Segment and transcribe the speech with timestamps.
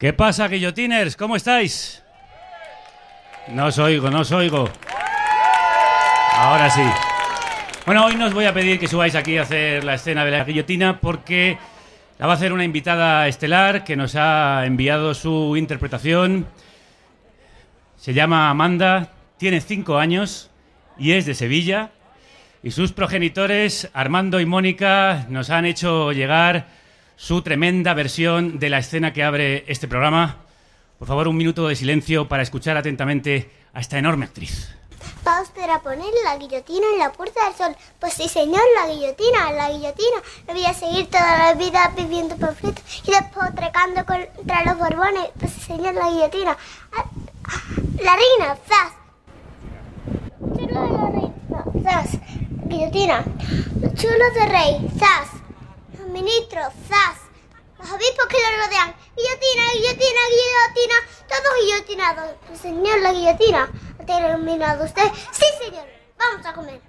[0.00, 1.14] ¿Qué pasa, guillotiners?
[1.14, 2.02] ¿Cómo estáis?
[3.48, 4.66] No os oigo, no os oigo.
[6.36, 6.80] Ahora sí.
[7.84, 10.30] Bueno, hoy no os voy a pedir que subáis aquí a hacer la escena de
[10.30, 11.58] la guillotina porque
[12.18, 16.46] la va a hacer una invitada estelar que nos ha enviado su interpretación.
[17.98, 20.50] Se llama Amanda, tiene cinco años
[20.96, 21.90] y es de Sevilla.
[22.62, 26.79] Y sus progenitores, Armando y Mónica, nos han hecho llegar
[27.20, 30.38] su tremenda versión de la escena que abre este programa.
[30.98, 34.74] Por favor, un minuto de silencio para escuchar atentamente a esta enorme actriz.
[35.26, 37.76] ¿Va usted a poner la guillotina en la Puerta del Sol?
[37.98, 40.16] Pues sí, señor, la guillotina, la guillotina.
[40.46, 45.28] Me voy a seguir toda la vida viviendo panfletos y después trecando contra los borbones.
[45.38, 46.56] Pues sí, señor, la guillotina.
[46.96, 47.04] Ah,
[47.44, 47.62] ah,
[48.02, 48.92] La reina, zas.
[50.56, 52.18] Chulo de la reina, zas.
[52.66, 53.24] Guillotina.
[53.82, 55.39] Los chulos de rey, zas.
[56.12, 57.16] Ministros, zas.
[57.78, 58.94] Los obispos que lo rodean.
[59.16, 60.94] Guillotina, guillotina, guillotina.
[61.28, 62.34] Todos guillotinados.
[62.46, 63.70] Pues señor, la guillotina.
[63.98, 65.04] ¿Ha terminado usted?
[65.30, 65.86] Sí, señor.
[66.18, 66.80] Vamos a comer.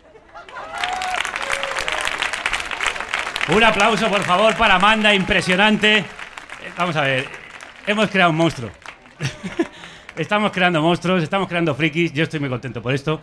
[3.50, 5.98] Un aplauso, por favor, para Amanda, impresionante.
[6.00, 6.06] Eh,
[6.78, 7.28] Vamos a ver,
[7.86, 8.72] hemos creado un monstruo.
[10.16, 13.22] estamos creando monstruos, estamos creando frikis, yo estoy muy contento por esto.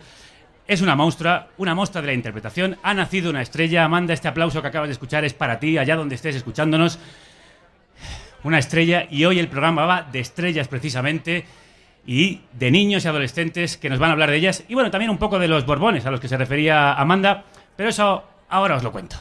[0.69, 2.77] Es una monstrua, una monstrua de la interpretación.
[2.83, 3.85] Ha nacido una estrella.
[3.85, 6.99] Amanda, este aplauso que acabas de escuchar es para ti, allá donde estés escuchándonos.
[8.43, 11.43] Una estrella, y hoy el programa va de estrellas precisamente,
[12.05, 14.63] y de niños y adolescentes que nos van a hablar de ellas.
[14.67, 17.89] Y bueno, también un poco de los borbones a los que se refería Amanda, pero
[17.89, 19.15] eso ahora os lo cuento.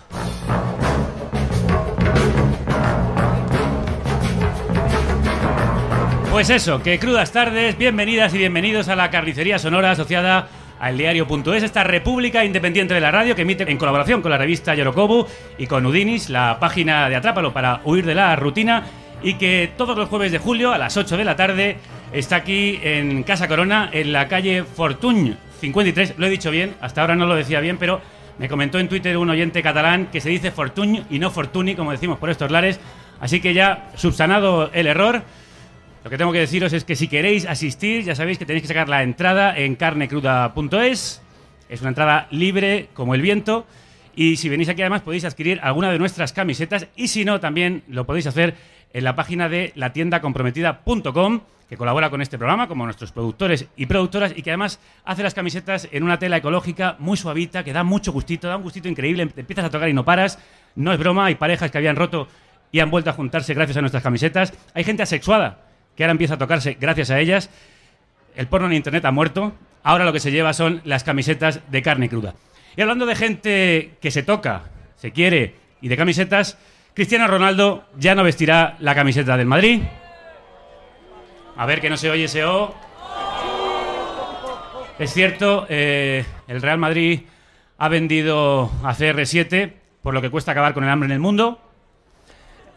[6.31, 10.47] Pues eso, que crudas tardes, bienvenidas y bienvenidos a la carnicería sonora asociada
[10.81, 14.75] al diario.es, esta república independiente de la radio que emite en colaboración con la revista
[14.75, 15.27] Yorokobu
[15.59, 18.85] y con Udinis, la página de Atrápalo para huir de la rutina
[19.23, 21.77] y que todos los jueves de julio a las 8 de la tarde
[22.13, 26.15] está aquí en Casa Corona, en la calle Fortuny 53.
[26.19, 28.01] Lo he dicho bien, hasta ahora no lo decía bien, pero
[28.39, 31.91] me comentó en Twitter un oyente catalán que se dice Fortuny y no Fortuny, como
[31.91, 32.79] decimos por estos lares.
[33.21, 35.23] Así que ya subsanado el error,
[36.09, 38.69] lo que tengo que deciros es que si queréis asistir, ya sabéis que tenéis que
[38.69, 41.21] sacar la entrada en carnecruda.es.
[41.69, 43.67] Es una entrada libre como el viento.
[44.17, 47.83] Y si venís aquí además podéis adquirir alguna de nuestras camisetas y si no, también
[47.89, 48.55] lo podéis hacer
[48.95, 53.67] en la página de la tienda comprometida.com que colabora con este programa, como nuestros productores
[53.77, 57.75] y productoras, y que además hace las camisetas en una tela ecológica muy suavita, que
[57.75, 60.39] da mucho gustito, da un gustito increíble, te empiezas a tocar y no paras.
[60.75, 62.29] No es broma, hay parejas que habían roto
[62.73, 64.55] y han vuelto a juntarse gracias a nuestras camisetas.
[64.73, 65.68] Hay gente asexuada
[65.99, 67.51] que ahora empieza a tocarse gracias a ellas.
[68.37, 69.53] El porno en internet ha muerto.
[69.83, 72.37] Ahora lo que se lleva son las camisetas de carne cruda.
[72.77, 76.57] Y hablando de gente que se toca, se quiere y de camisetas,
[76.95, 79.83] Cristiano Ronaldo ya no vestirá la camiseta del Madrid.
[81.57, 82.73] A ver que no se oye ese O.
[85.01, 87.23] Es cierto, eh, el Real Madrid
[87.77, 91.61] ha vendido a CR7 por lo que cuesta acabar con el hambre en el mundo.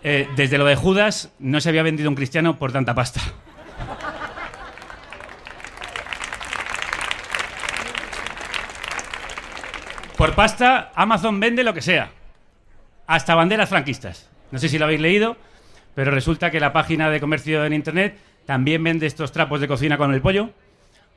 [0.04, 3.22] Eh, desde lo de Judas no se había vendido un cristiano por tanta pasta.
[10.18, 12.12] Por pasta, Amazon vende lo que sea.
[13.08, 14.30] Hasta banderas franquistas.
[14.52, 15.36] No sé si lo habéis leído,
[15.96, 19.98] pero resulta que la página de comercio en Internet también vende estos trapos de cocina
[19.98, 20.52] con el pollo.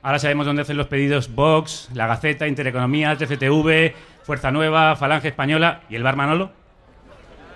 [0.02, 5.82] Ahora sabemos dónde hacen los pedidos Vox, La Gaceta, Intereconomía, TFTV, Fuerza Nueva, Falange Española
[5.88, 6.63] y el Bar Manolo.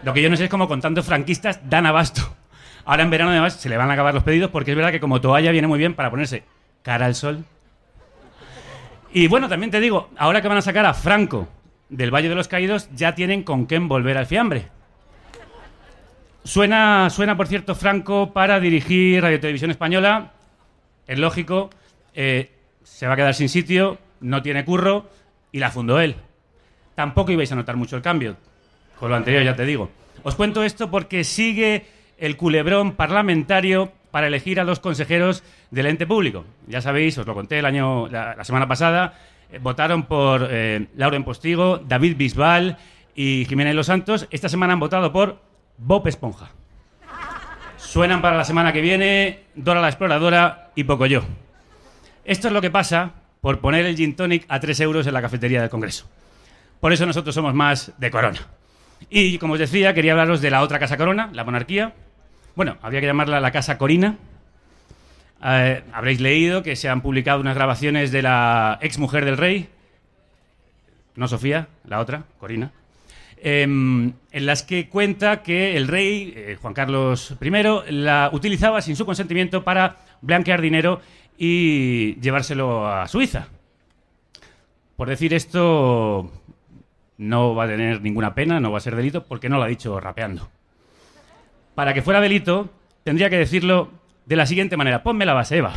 [0.02, 2.36] Lo que yo no sé es cómo con tantos franquistas dan abasto.
[2.84, 5.00] Ahora en verano además se le van a acabar los pedidos porque es verdad que
[5.00, 6.44] como toalla viene muy bien para ponerse
[6.82, 7.44] cara al sol.
[9.12, 11.48] Y bueno, también te digo, ahora que van a sacar a Franco
[11.88, 14.68] del Valle de los Caídos, ya tienen con qué volver al fiambre.
[16.44, 20.32] Suena, suena, por cierto, Franco para dirigir Radio Televisión Española.
[21.06, 21.70] Es lógico,
[22.14, 25.10] eh, se va a quedar sin sitio, no tiene curro
[25.52, 26.16] y la fundó él.
[26.94, 28.36] Tampoco ibais a notar mucho el cambio.
[28.98, 29.90] Con lo anterior ya te digo.
[30.22, 31.86] Os cuento esto porque sigue
[32.18, 36.44] el culebrón parlamentario para elegir a los consejeros del ente público.
[36.66, 39.14] Ya sabéis, os lo conté el año, la, la semana pasada,
[39.50, 42.76] eh, votaron por eh, Lauren Postigo, David Bisbal
[43.14, 44.26] y Jiménez Los Santos.
[44.30, 45.40] Esta semana han votado por
[45.78, 46.50] Bob Esponja.
[47.76, 51.22] Suenan para la semana que viene Dora la Exploradora y Pocoyo.
[52.24, 55.22] Esto es lo que pasa por poner el gin tonic a 3 euros en la
[55.22, 56.06] cafetería del Congreso.
[56.80, 58.40] Por eso nosotros somos más de Corona.
[59.10, 61.94] Y como os decía, quería hablaros de la otra Casa Corona, la monarquía.
[62.54, 64.16] Bueno, habría que llamarla la Casa Corina.
[65.44, 69.68] Eh, habréis leído que se han publicado unas grabaciones de la ex mujer del rey,
[71.14, 72.72] no Sofía, la otra, Corina,
[73.40, 78.96] em, en las que cuenta que el rey, eh, Juan Carlos I, la utilizaba sin
[78.96, 81.00] su consentimiento para blanquear dinero
[81.38, 83.46] y llevárselo a Suiza.
[84.96, 86.32] Por decir esto,
[87.18, 89.68] no va a tener ninguna pena, no va a ser delito, porque no lo ha
[89.68, 90.48] dicho rapeando.
[91.74, 92.70] Para que fuera delito,
[93.04, 93.90] tendría que decirlo
[94.24, 95.02] de la siguiente manera.
[95.02, 95.74] Ponme la base, Eva.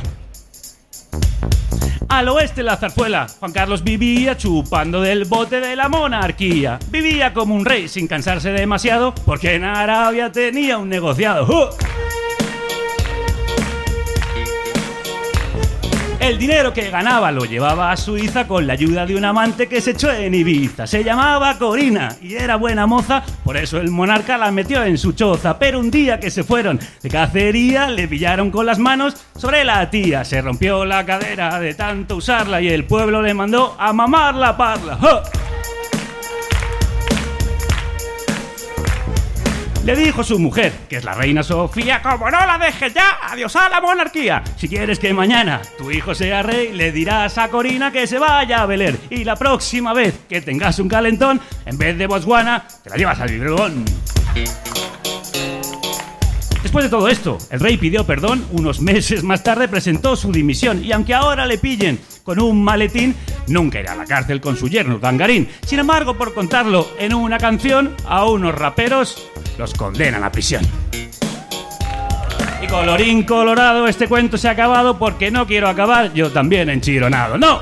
[2.09, 6.77] Al oeste la zarzuela, Juan Carlos vivía chupando del bote de la monarquía.
[6.89, 11.45] Vivía como un rey sin cansarse demasiado, porque en Arabia tenía un negociado.
[11.45, 11.69] ¡Uh!
[16.21, 19.81] El dinero que ganaba lo llevaba a Suiza con la ayuda de un amante que
[19.81, 20.85] se echó en Ibiza.
[20.85, 25.13] Se llamaba Corina y era buena moza, por eso el monarca la metió en su
[25.13, 25.57] choza.
[25.57, 29.89] Pero un día que se fueron de cacería, le pillaron con las manos sobre la
[29.89, 30.23] tía.
[30.23, 34.55] Se rompió la cadera de tanto usarla y el pueblo le mandó a mamar la
[34.55, 34.99] parla.
[39.83, 43.55] Le dijo su mujer, que es la reina Sofía, como no la dejes ya, adiós
[43.55, 44.43] a la monarquía.
[44.55, 48.61] Si quieres que mañana tu hijo sea rey, le dirás a Corina que se vaya
[48.61, 48.95] a Beler.
[49.09, 53.19] Y la próxima vez que tengas un calentón, en vez de Botswana, te la llevas
[53.21, 53.83] al Libregón.
[56.61, 60.85] Después de todo esto, el rey pidió perdón, unos meses más tarde presentó su dimisión
[60.85, 63.15] y aunque ahora le pillen con un maletín,
[63.47, 65.47] nunca irá a la cárcel con su yerno Dangarín.
[65.65, 70.65] Sin embargo, por contarlo en una canción, a unos raperos los condenan a prisión.
[72.61, 77.37] Y colorín colorado, este cuento se ha acabado porque no quiero acabar yo también enchironado.
[77.37, 77.59] ¡No!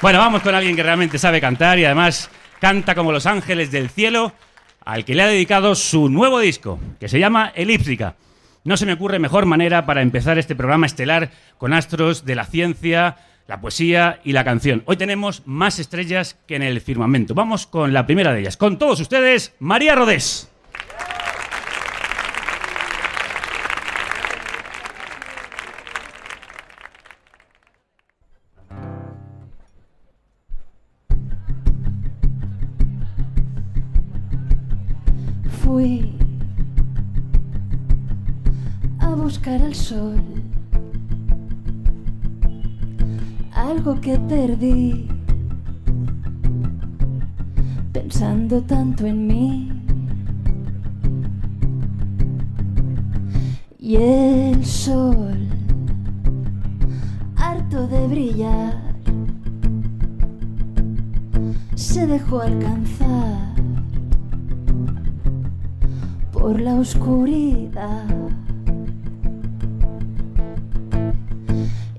[0.00, 2.30] Bueno, vamos con alguien que realmente sabe cantar y además
[2.60, 4.32] canta como los ángeles del cielo,
[4.84, 8.14] al que le ha dedicado su nuevo disco, que se llama Elíptica.
[8.64, 12.44] No se me ocurre mejor manera para empezar este programa estelar con astros de la
[12.44, 13.16] ciencia,
[13.46, 14.82] la poesía y la canción.
[14.86, 17.34] Hoy tenemos más estrellas que en el firmamento.
[17.34, 18.56] Vamos con la primera de ellas.
[18.56, 20.47] Con todos ustedes, María Rodés.
[39.58, 40.20] A buscar el sol,
[43.52, 45.08] algo que perdí,
[47.92, 49.72] pensando tanto en mí.
[53.78, 55.48] Y el sol,
[57.36, 58.76] harto de brillar,
[61.74, 63.54] se dejó alcanzar
[66.32, 68.27] por la oscuridad.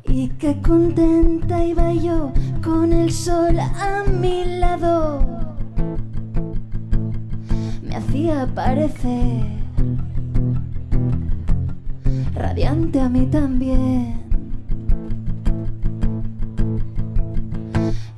[0.10, 2.34] Y qué contenta iba yo
[2.64, 5.24] con el sol a mi lado.
[7.84, 9.60] Me hacía parecer
[12.34, 14.20] radiante a mí también.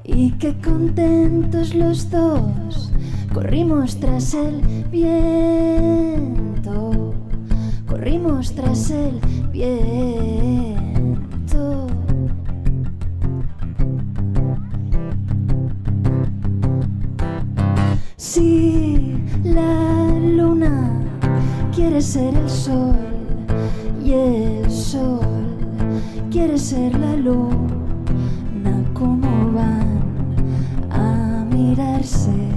[0.04, 2.92] Y qué contentos los dos
[3.34, 4.62] corrimos tras el
[4.92, 5.32] viento,
[7.88, 9.20] corrimos tras el
[9.52, 10.91] viento.
[18.34, 19.14] Si
[19.44, 20.08] la
[20.38, 21.04] luna
[21.76, 22.96] quiere ser el sol
[24.02, 25.20] y el sol
[26.32, 30.00] quiere ser la luna, ¿cómo van
[30.92, 32.51] a mirarse?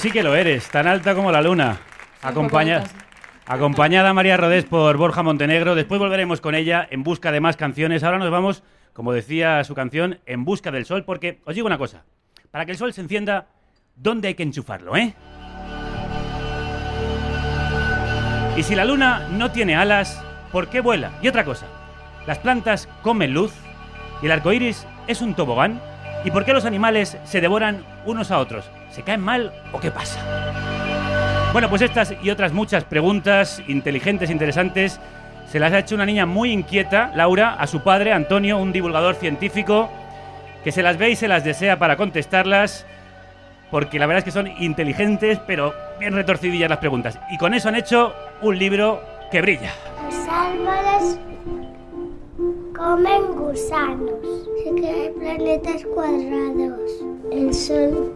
[0.00, 1.76] Pues sí que lo eres, tan alta como la luna.
[2.22, 2.84] Acompaña-
[3.44, 5.74] acompañada María Rodés por Borja Montenegro.
[5.74, 8.02] Después volveremos con ella en busca de más canciones.
[8.02, 8.62] Ahora nos vamos,
[8.94, 12.04] como decía su canción, en busca del sol, porque os digo una cosa.
[12.50, 13.48] Para que el sol se encienda,
[13.94, 15.12] ¿dónde hay que enchufarlo, eh?
[18.56, 21.10] Y si la luna no tiene alas, ¿por qué vuela?
[21.20, 21.66] Y otra cosa,
[22.26, 23.52] las plantas comen luz
[24.22, 25.78] y el arco iris es un tobogán.
[26.24, 28.70] ¿Y por qué los animales se devoran unos a otros?
[28.90, 30.20] ¿Se caen mal o qué pasa?
[31.52, 35.00] Bueno, pues estas y otras muchas preguntas inteligentes, interesantes,
[35.50, 39.16] se las ha hecho una niña muy inquieta, Laura, a su padre, Antonio, un divulgador
[39.16, 39.90] científico,
[40.62, 42.86] que se las ve y se las desea para contestarlas,
[43.70, 47.18] porque la verdad es que son inteligentes, pero bien retorcidillas las preguntas.
[47.30, 49.72] Y con eso han hecho un libro que brilla.
[50.04, 51.18] Los árboles
[52.80, 54.48] comen gusanos.
[54.64, 57.04] Que hay planetas cuadrados.
[57.30, 58.14] El sol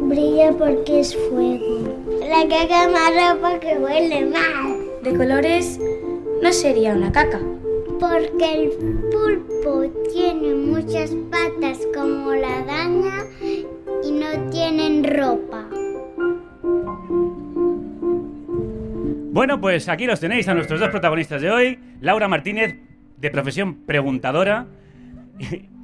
[0.00, 1.94] brilla porque es fuego.
[2.20, 4.84] La caca más ropa que huele mal.
[5.02, 5.78] De colores
[6.42, 7.40] no sería una caca.
[8.00, 8.70] Porque el
[9.12, 13.24] pulpo tiene muchas patas como la araña
[14.04, 15.68] y no tienen ropa.
[19.32, 22.76] Bueno, pues aquí los tenéis a nuestros dos protagonistas de hoy, Laura Martínez,
[23.16, 24.66] de profesión preguntadora,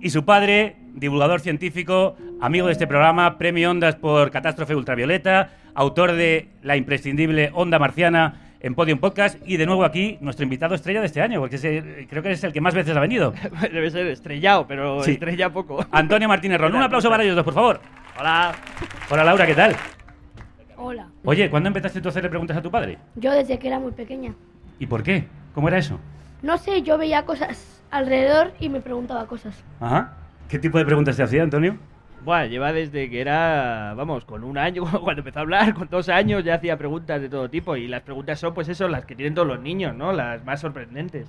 [0.00, 6.12] y, su padre, divulgador científico, amigo de este programa, premio Ondas por Catástrofe Ultravioleta, autor
[6.12, 11.00] de la imprescindible Onda Marciana en Podium Podcast, y de nuevo aquí nuestro invitado estrella
[11.00, 13.32] de este año, porque es el- creo que es el que más veces ha venido.
[13.72, 15.12] Debe ser estrellado, pero Sí.
[15.12, 15.84] estrella poco.
[15.90, 16.74] Antonio Martínez Ron.
[16.74, 17.80] Un aplauso para ellos dos, por favor.
[18.18, 18.52] Hola.
[19.10, 19.74] Hola Laura, ¿qué tal?
[20.76, 21.08] Hola.
[21.24, 22.98] Oye, ¿cuándo empezaste tú a hacerle preguntas a tu padre?
[23.16, 24.34] Yo desde que era muy pequeña.
[24.78, 25.24] ¿Y por qué?
[25.54, 25.98] ¿Cómo era eso?
[26.42, 29.62] No sé, yo veía cosas alrededor y me preguntaba cosas.
[29.80, 30.12] Ajá.
[30.48, 31.76] ¿Qué tipo de preguntas te hacía, Antonio?
[32.24, 36.08] Bueno, lleva desde que era, vamos, con un año, cuando empezó a hablar, con dos
[36.08, 37.76] años ya hacía preguntas de todo tipo.
[37.76, 40.12] Y las preguntas son, pues eso, las que tienen todos los niños, ¿no?
[40.12, 41.26] Las más sorprendentes.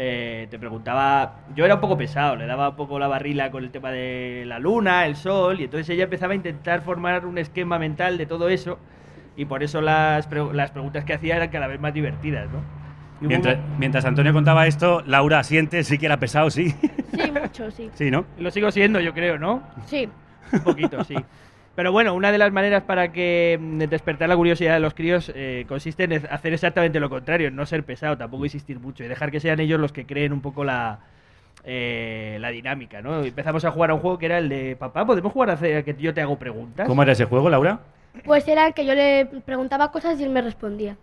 [0.00, 3.64] Eh, te preguntaba, yo era un poco pesado, le daba un poco la barrila con
[3.64, 7.36] el tema de la luna, el sol, y entonces ella empezaba a intentar formar un
[7.36, 8.78] esquema mental de todo eso,
[9.36, 12.60] y por eso las, pre- las preguntas que hacía eran cada vez más divertidas, ¿no?
[13.20, 16.74] Mientras, Antonio contaba esto, Laura asiente, sí que era pesado, sí.
[17.14, 17.90] Sí, mucho, sí.
[17.94, 18.24] Sí, ¿no?
[18.38, 19.62] Lo sigo siendo, yo creo, ¿no?
[19.86, 20.08] Sí.
[20.52, 21.16] Un poquito, sí.
[21.74, 25.30] Pero bueno, una de las maneras para que mm, despertar la curiosidad de los críos
[25.34, 29.08] eh, consiste en hacer exactamente lo contrario, en no ser pesado, tampoco insistir mucho y
[29.08, 30.98] dejar que sean ellos los que creen un poco la,
[31.64, 33.22] eh, la dinámica, ¿no?
[33.22, 35.84] Empezamos a jugar a un juego que era el de papá, ¿podemos jugar a hacer
[35.84, 36.86] que yo te hago preguntas?
[36.88, 37.78] ¿Cómo era ese juego, Laura?
[38.24, 40.96] Pues era que yo le preguntaba cosas y él me respondía.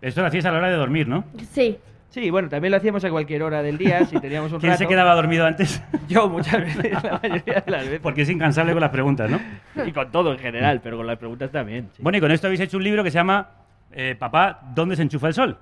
[0.00, 1.24] Esto lo hacías a la hora de dormir, ¿no?
[1.52, 1.78] Sí.
[2.10, 4.86] Sí, bueno, también lo hacíamos a cualquier hora del día, si teníamos un ¿Quién se
[4.86, 5.82] quedaba dormido antes?
[6.08, 8.00] Yo muchas veces, la mayoría de las veces.
[8.00, 9.38] Porque es incansable con las preguntas, ¿no?
[9.84, 11.88] Y con todo en general, pero con las preguntas también.
[11.94, 12.02] sí.
[12.02, 13.50] Bueno, y con esto habéis hecho un libro que se llama
[13.92, 15.58] eh, Papá, ¿dónde se enchufa el sol?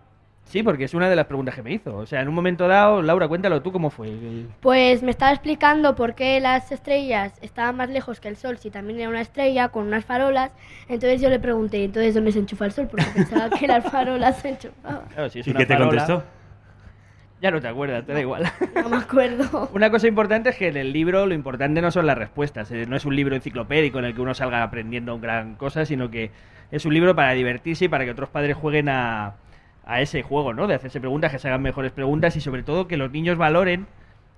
[0.46, 1.96] Sí, porque es una de las preguntas que me hizo.
[1.96, 4.12] O sea, en un momento dado, Laura, cuéntalo tú cómo fue.
[4.60, 8.70] Pues me estaba explicando por qué las estrellas estaban más lejos que el sol si
[8.70, 10.52] también era una estrella con unas farolas.
[10.88, 12.86] Entonces yo le pregunté, ¿entonces dónde se enchufa el sol?
[12.88, 15.00] Porque pensaba que las farolas se enchufaban.
[15.12, 16.22] Claro, si es ¿Y una qué te farola- contestó?
[17.42, 18.44] Ya no te acuerdas, te da igual.
[18.76, 19.68] No me acuerdo.
[19.74, 22.70] Una cosa importante es que en el libro lo importante no son las respuestas.
[22.70, 26.10] eh, No es un libro enciclopédico en el que uno salga aprendiendo gran cosa, sino
[26.10, 26.30] que
[26.70, 29.34] es un libro para divertirse y para que otros padres jueguen a,
[29.86, 30.66] a ese juego, ¿no?
[30.66, 33.86] De hacerse preguntas, que se hagan mejores preguntas y sobre todo que los niños valoren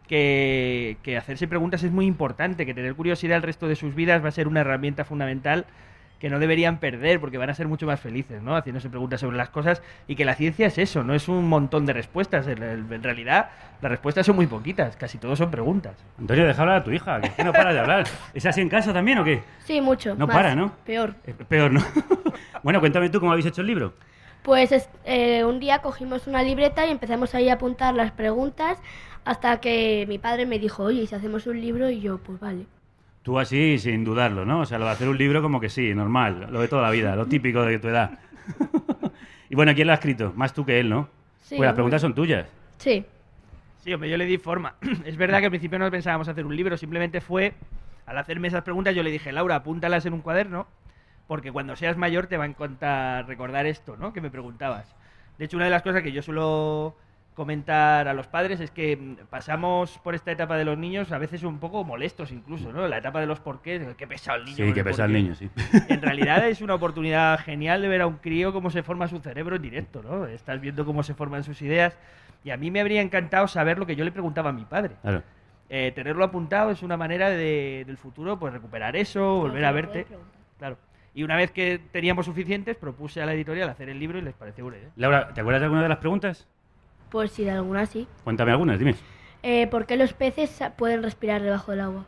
[0.06, 4.22] que, que hacerse preguntas es muy importante, que tener curiosidad el resto de sus vidas
[4.22, 5.66] va a ser una herramienta fundamental
[6.18, 8.56] que no deberían perder porque van a ser mucho más felices, ¿no?
[8.56, 11.86] Haciéndose preguntas sobre las cosas y que la ciencia es eso, no es un montón
[11.86, 12.46] de respuestas.
[12.48, 13.50] En, en realidad,
[13.80, 15.94] las respuestas son muy poquitas, casi todo son preguntas.
[16.18, 18.04] Antonio, deja hablar a tu hija, que es que no para de hablar.
[18.34, 19.42] ¿Es así en casa también o qué?
[19.64, 20.14] Sí, mucho.
[20.16, 20.36] No más.
[20.36, 20.72] para, ¿no?
[20.84, 21.14] Peor.
[21.24, 21.82] Eh, Peor, ¿no?
[22.62, 23.94] bueno, cuéntame tú cómo habéis hecho el libro.
[24.42, 28.78] Pues es- eh, un día cogimos una libreta y empezamos ahí a apuntar las preguntas
[29.24, 31.90] hasta que mi padre me dijo, oye, ¿y si hacemos un libro?
[31.90, 32.66] Y yo, pues vale.
[33.22, 34.60] Tú así, sin dudarlo, ¿no?
[34.60, 36.90] O sea, lo de hacer un libro como que sí, normal, lo de toda la
[36.90, 38.18] vida, lo típico de tu edad.
[39.50, 40.32] y bueno, ¿quién lo ha escrito?
[40.34, 41.08] Más tú que él, ¿no?
[41.42, 42.46] Sí, pues las preguntas son tuyas.
[42.78, 43.04] Sí.
[43.84, 44.76] Sí, hombre, yo le di forma.
[45.04, 47.52] es verdad que al principio no pensábamos hacer un libro, simplemente fue,
[48.06, 50.66] al hacerme esas preguntas, yo le dije, Laura, apúntalas en un cuaderno,
[51.28, 54.12] porque cuando seas mayor te va a encantar recordar esto, ¿no?
[54.12, 54.96] Que me preguntabas.
[55.38, 56.96] De hecho, una de las cosas que yo suelo
[57.34, 61.18] comentar a los padres es que mm, pasamos por esta etapa de los niños a
[61.18, 62.88] veces un poco molestos incluso, ¿no?
[62.88, 64.56] La etapa de los porqués, qué pesado el niño.
[64.56, 65.22] Sí, con que el pesa el porqué.
[65.22, 65.48] niño, sí.
[65.88, 69.20] En realidad es una oportunidad genial de ver a un crío cómo se forma su
[69.20, 70.26] cerebro en directo, ¿no?
[70.26, 71.96] Estás viendo cómo se forman sus ideas
[72.42, 74.96] y a mí me habría encantado saber lo que yo le preguntaba a mi padre.
[75.02, 75.22] Claro.
[75.68, 80.06] Eh, tenerlo apuntado es una manera de, del futuro, pues recuperar eso, volver a verte.
[80.58, 80.78] Claro.
[81.14, 84.34] Y una vez que teníamos suficientes, propuse a la editorial hacer el libro y les
[84.34, 84.90] pareció buena idea.
[84.96, 86.46] Laura, ¿te acuerdas de alguna de las preguntas?
[87.10, 88.06] Pues sí, de alguna sí.
[88.24, 88.94] Cuéntame algunas, dime.
[89.42, 92.04] Eh, ¿Por qué los peces pueden respirar debajo del agua?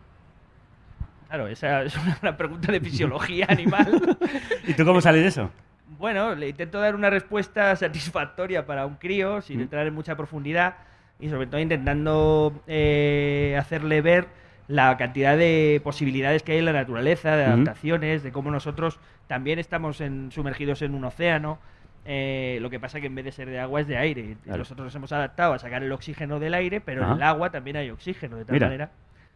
[1.29, 4.19] Claro, esa es una, una pregunta de fisiología animal.
[4.67, 5.51] ¿Y tú cómo sales de eso?
[5.99, 9.63] Bueno, le intento dar una respuesta satisfactoria para un crío, sin Mm.
[9.63, 10.77] entrar en mucha profundidad
[11.19, 14.27] y sobre todo intentando eh, hacerle ver
[14.71, 19.59] la cantidad de posibilidades que hay en la naturaleza, de adaptaciones, de cómo nosotros también
[19.59, 21.59] estamos en- sumergidos en un océano.
[22.05, 24.37] Eh, lo que pasa que en vez de ser de agua es de aire.
[24.45, 24.59] Claro.
[24.61, 27.11] Nosotros nos hemos adaptado a sacar el oxígeno del aire, pero Ajá.
[27.13, 28.67] en el agua también hay oxígeno, de tal Mira.
[28.69, 28.91] manera.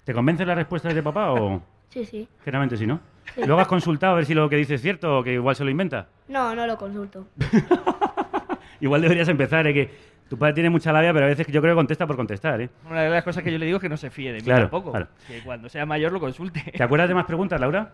[0.05, 1.61] ¿Te convence la respuesta de papá o
[1.91, 2.29] Sí, sí.
[2.45, 3.01] generalmente sí, no?
[3.37, 5.65] ¿Luego has consultado a ver si lo que dice es cierto o que igual se
[5.65, 6.07] lo inventa?
[6.29, 7.27] No, no lo consulto.
[8.81, 9.73] Igual deberías empezar, ¿eh?
[9.75, 9.91] que
[10.29, 12.71] tu padre tiene mucha labia, pero a veces yo creo que contesta por contestar, ¿eh?
[12.91, 14.45] Una de las cosas que yo le digo es que no se fíe de mí
[14.45, 14.91] Claro, tampoco.
[14.91, 15.09] claro.
[15.29, 16.61] Que cuando sea mayor lo consulte.
[16.77, 17.93] ¿Te acuerdas de más preguntas, Laura?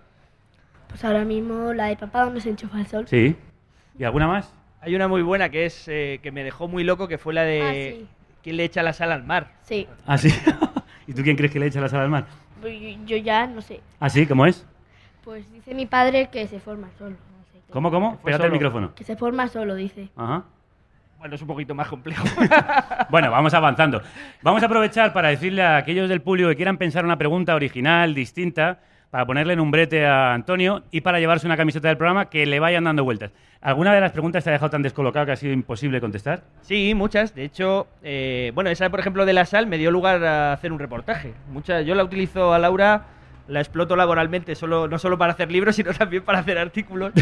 [0.88, 3.06] Pues ahora mismo la de papá, ¿dónde se enchufa el sol?
[3.08, 3.36] Sí.
[3.98, 4.52] ¿Y alguna más?
[4.80, 7.42] Hay una muy buena que es eh, que me dejó muy loco, que fue la
[7.42, 8.08] de Ah, sí.
[8.42, 9.52] quién le echa la sal al mar.
[9.62, 9.86] Sí.
[10.06, 10.28] Ah, sí.
[11.06, 12.24] ¿Y tú quién crees que le echa la sal al mar?
[12.60, 13.80] Pues Yo, ya no sé.
[14.00, 14.66] Ah, sí, ¿cómo es?
[15.24, 17.10] Pues dice mi padre que se forma solo.
[17.10, 17.58] no sé.
[17.70, 18.16] ¿Cómo, cómo?
[18.18, 18.52] Pégate el solo.
[18.52, 18.94] micrófono.
[18.94, 20.08] Que se forma solo, dice.
[20.16, 20.44] Ajá.
[21.20, 22.24] Bueno, es un poquito más complejo.
[23.10, 24.00] Bueno, vamos avanzando.
[24.40, 28.14] Vamos a aprovechar para decirle a aquellos del público que quieran pensar una pregunta original,
[28.14, 28.78] distinta,
[29.10, 32.46] para ponerle en un brete a Antonio y para llevarse una camiseta del programa que
[32.46, 33.32] le vayan dando vueltas.
[33.60, 36.44] ¿Alguna de las preguntas te ha dejado tan descolocado que ha sido imposible contestar?
[36.62, 37.34] sí, muchas.
[37.34, 40.72] De hecho, eh, bueno, esa, por ejemplo, de la sal me dio lugar a hacer
[40.72, 41.34] un reportaje.
[41.50, 43.06] Muchas, yo la utilizo a Laura,
[43.50, 47.12] la exploto laboralmente, solo, no solo para hacer libros, sino también para hacer artículos.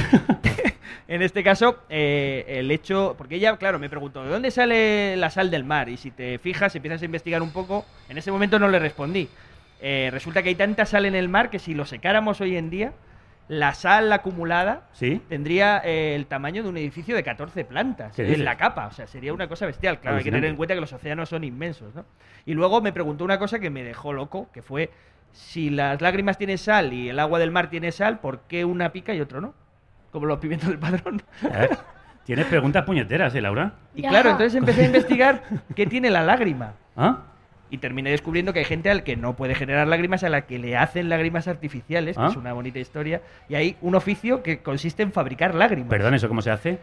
[1.09, 5.31] en este caso, eh, el hecho, porque ella, claro, me preguntó, ¿de dónde sale la
[5.31, 5.88] sal del mar?
[5.88, 9.29] Y si te fijas, empiezas a investigar un poco, en ese momento no le respondí.
[9.81, 12.69] Eh, resulta que hay tanta sal en el mar que si lo secáramos hoy en
[12.69, 12.93] día,
[13.47, 15.23] la sal acumulada ¿Sí?
[15.29, 18.88] tendría eh, el tamaño de un edificio de 14 plantas ¿Qué en la capa.
[18.88, 20.01] O sea, sería una cosa bestial.
[20.01, 22.05] Claro, hay que tener en cuenta que los océanos son inmensos, ¿no?
[22.45, 24.91] Y luego me preguntó una cosa que me dejó loco, que fue
[25.33, 28.93] si las lágrimas tienen sal y el agua del mar tiene sal, ¿por qué una
[28.93, 29.55] pica y otro no?
[30.12, 31.23] Como los pimientos del padrón.
[31.45, 31.79] A ver,
[32.25, 33.73] Tienes preguntas puñeteras, ¿eh, Laura?
[33.95, 34.11] Y Ya.
[34.11, 35.43] claro, entonces empecé a investigar
[35.75, 36.75] qué tiene la lágrima.
[36.95, 37.23] ¿Ah?
[37.71, 40.59] Y terminé descubriendo que hay gente al que no puede generar lágrimas, a la que
[40.59, 42.29] le hacen lágrimas artificiales, que Ah.
[42.31, 43.23] es una bonita historia.
[43.49, 45.88] Y hay un oficio que consiste en fabricar lágrimas.
[45.88, 46.79] Perdón, ¿eso cómo se hace?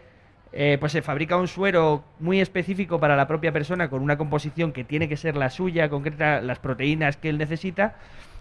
[0.52, 4.72] Eh, pues se fabrica un suero muy específico para la propia persona con una composición
[4.72, 7.94] que tiene que ser la suya, concreta, las proteínas que él necesita,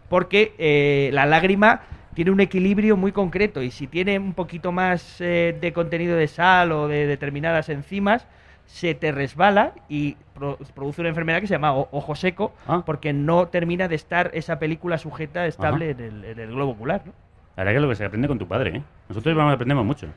[0.10, 1.82] porque eh, la lágrima
[2.14, 6.28] tiene un equilibrio muy concreto y si tiene un poquito más eh, de contenido de
[6.28, 8.26] sal o de determinadas enzimas,
[8.66, 12.84] se te resbala y pro- produce una enfermedad que se llama ojo seco, Ah.
[12.86, 17.02] porque no termina de estar esa película sujeta, estable en el, en el globo ocular.
[17.06, 17.12] ¿no?
[17.58, 18.82] La verdad que es lo que se aprende con tu padre, ¿eh?
[19.08, 20.08] Nosotros vamos, aprendemos mucho.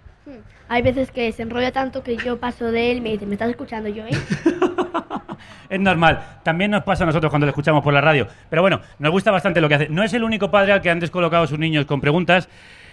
[0.69, 3.35] Hay veces que se enrolla tanto que yo paso de él y me dice, ¿me
[3.35, 4.11] estás escuchando yo, eh?
[5.69, 6.39] Es normal.
[6.43, 8.27] También nos pasa a nosotros cuando lo escuchamos por la radio.
[8.49, 9.89] Pero bueno, nos gusta bastante lo que hace.
[9.89, 12.49] No es el único padre al que han descolocado a sus niños con preguntas.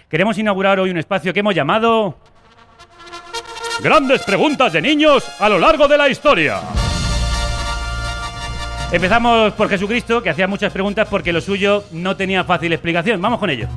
[0.08, 2.16] Queremos inaugurar hoy un espacio que hemos llamado...
[3.82, 6.60] Grandes preguntas de niños a lo largo de la historia.
[8.90, 13.20] Empezamos por Jesucristo, que hacía muchas preguntas porque lo suyo no tenía fácil explicación.
[13.20, 13.68] Vamos con ello.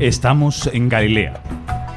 [0.00, 1.34] Estamos en Galilea,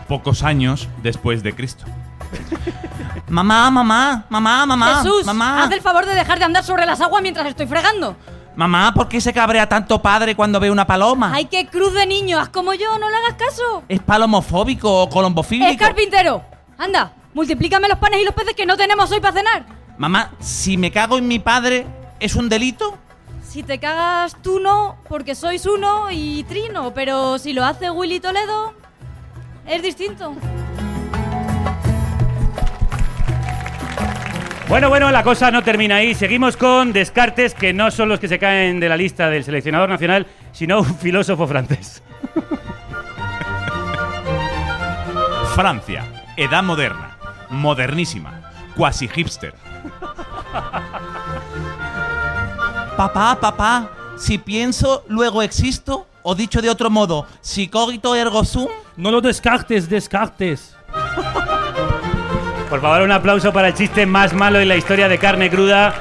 [0.08, 1.86] pocos años después de Cristo.
[3.30, 4.96] Mamá, mamá, mamá, mamá.
[4.98, 5.63] Jesús, mamá.
[5.63, 8.15] haz el favor de dejar de andar sobre las aguas mientras estoy fregando.
[8.56, 11.32] Mamá, ¿por qué se cabrea tanto padre cuando ve una paloma?
[11.34, 13.84] Ay, qué cruz de niño, haz como yo, no le hagas caso.
[13.88, 15.72] ¿Es palomofóbico o colombofílico?
[15.72, 16.44] Es carpintero.
[16.78, 19.65] Anda, multiplícame los panes y los peces que no tenemos hoy para cenar.
[19.98, 21.86] Mamá, si me cago en mi padre,
[22.20, 22.98] ¿es un delito?
[23.48, 28.20] Si te cagas tú no, porque sois uno y trino, pero si lo hace Willy
[28.20, 28.74] Toledo,
[29.65, 30.36] es distinto.
[34.69, 36.13] Bueno, bueno, la cosa no termina ahí.
[36.13, 39.89] Seguimos con descartes que no son los que se caen de la lista del seleccionador
[39.89, 42.03] nacional, sino un filósofo francés.
[45.55, 46.05] Francia,
[46.38, 47.17] edad moderna,
[47.49, 49.55] modernísima, cuasi hipster.
[52.95, 56.05] Papá, papá, si pienso, luego existo.
[56.21, 60.75] O dicho de otro modo, si cogito ergo sum, No lo descartes, descartes.
[62.69, 65.93] Por favor, un aplauso para el chiste más malo en la historia de carne cruda.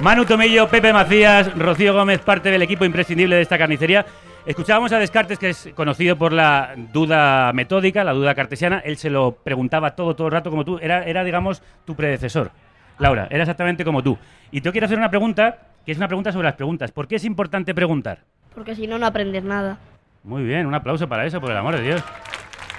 [0.00, 4.06] Manu Tomillo, Pepe Macías, Rocío Gómez, parte del equipo imprescindible de esta carnicería.
[4.46, 8.80] Escuchábamos a Descartes, que es conocido por la duda metódica, la duda cartesiana.
[8.84, 10.78] Él se lo preguntaba todo, todo el rato como tú.
[10.80, 12.50] Era, era digamos, tu predecesor.
[12.98, 14.16] Laura, era exactamente como tú.
[14.52, 16.92] Y te quiero hacer una pregunta, que es una pregunta sobre las preguntas.
[16.92, 18.18] ¿Por qué es importante preguntar?
[18.54, 19.78] Porque si no, no aprendes nada.
[20.24, 22.02] Muy bien, un aplauso para eso, por el amor de Dios.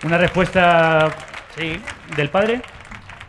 [0.05, 1.09] Una respuesta
[1.57, 1.79] Sí.
[2.15, 2.61] del padre.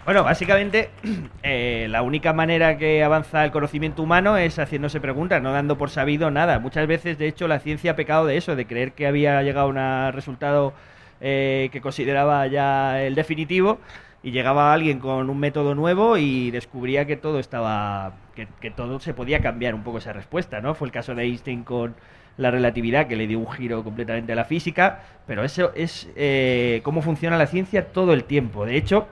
[0.05, 0.91] Bueno, básicamente
[1.43, 5.89] eh, la única manera que avanza el conocimiento humano es haciéndose preguntas, no dando por
[5.89, 6.59] sabido nada.
[6.59, 9.69] Muchas veces, de hecho, la ciencia ha pecado de eso, de creer que había llegado
[9.69, 10.75] a un resultado
[11.23, 13.79] eh, que consideraba ya el definitivo
[14.23, 19.15] y llegaba alguien con un método nuevo y descubría que todo estaba, que, todo se
[19.15, 20.75] podía cambiar un poco esa respuesta, ¿no?
[20.75, 21.95] Fue el caso de Einstein con
[22.37, 26.81] la relatividad que le dio un giro completamente a la física, pero eso es eh,
[26.83, 28.67] cómo funciona la ciencia todo el tiempo.
[28.67, 29.09] De hecho,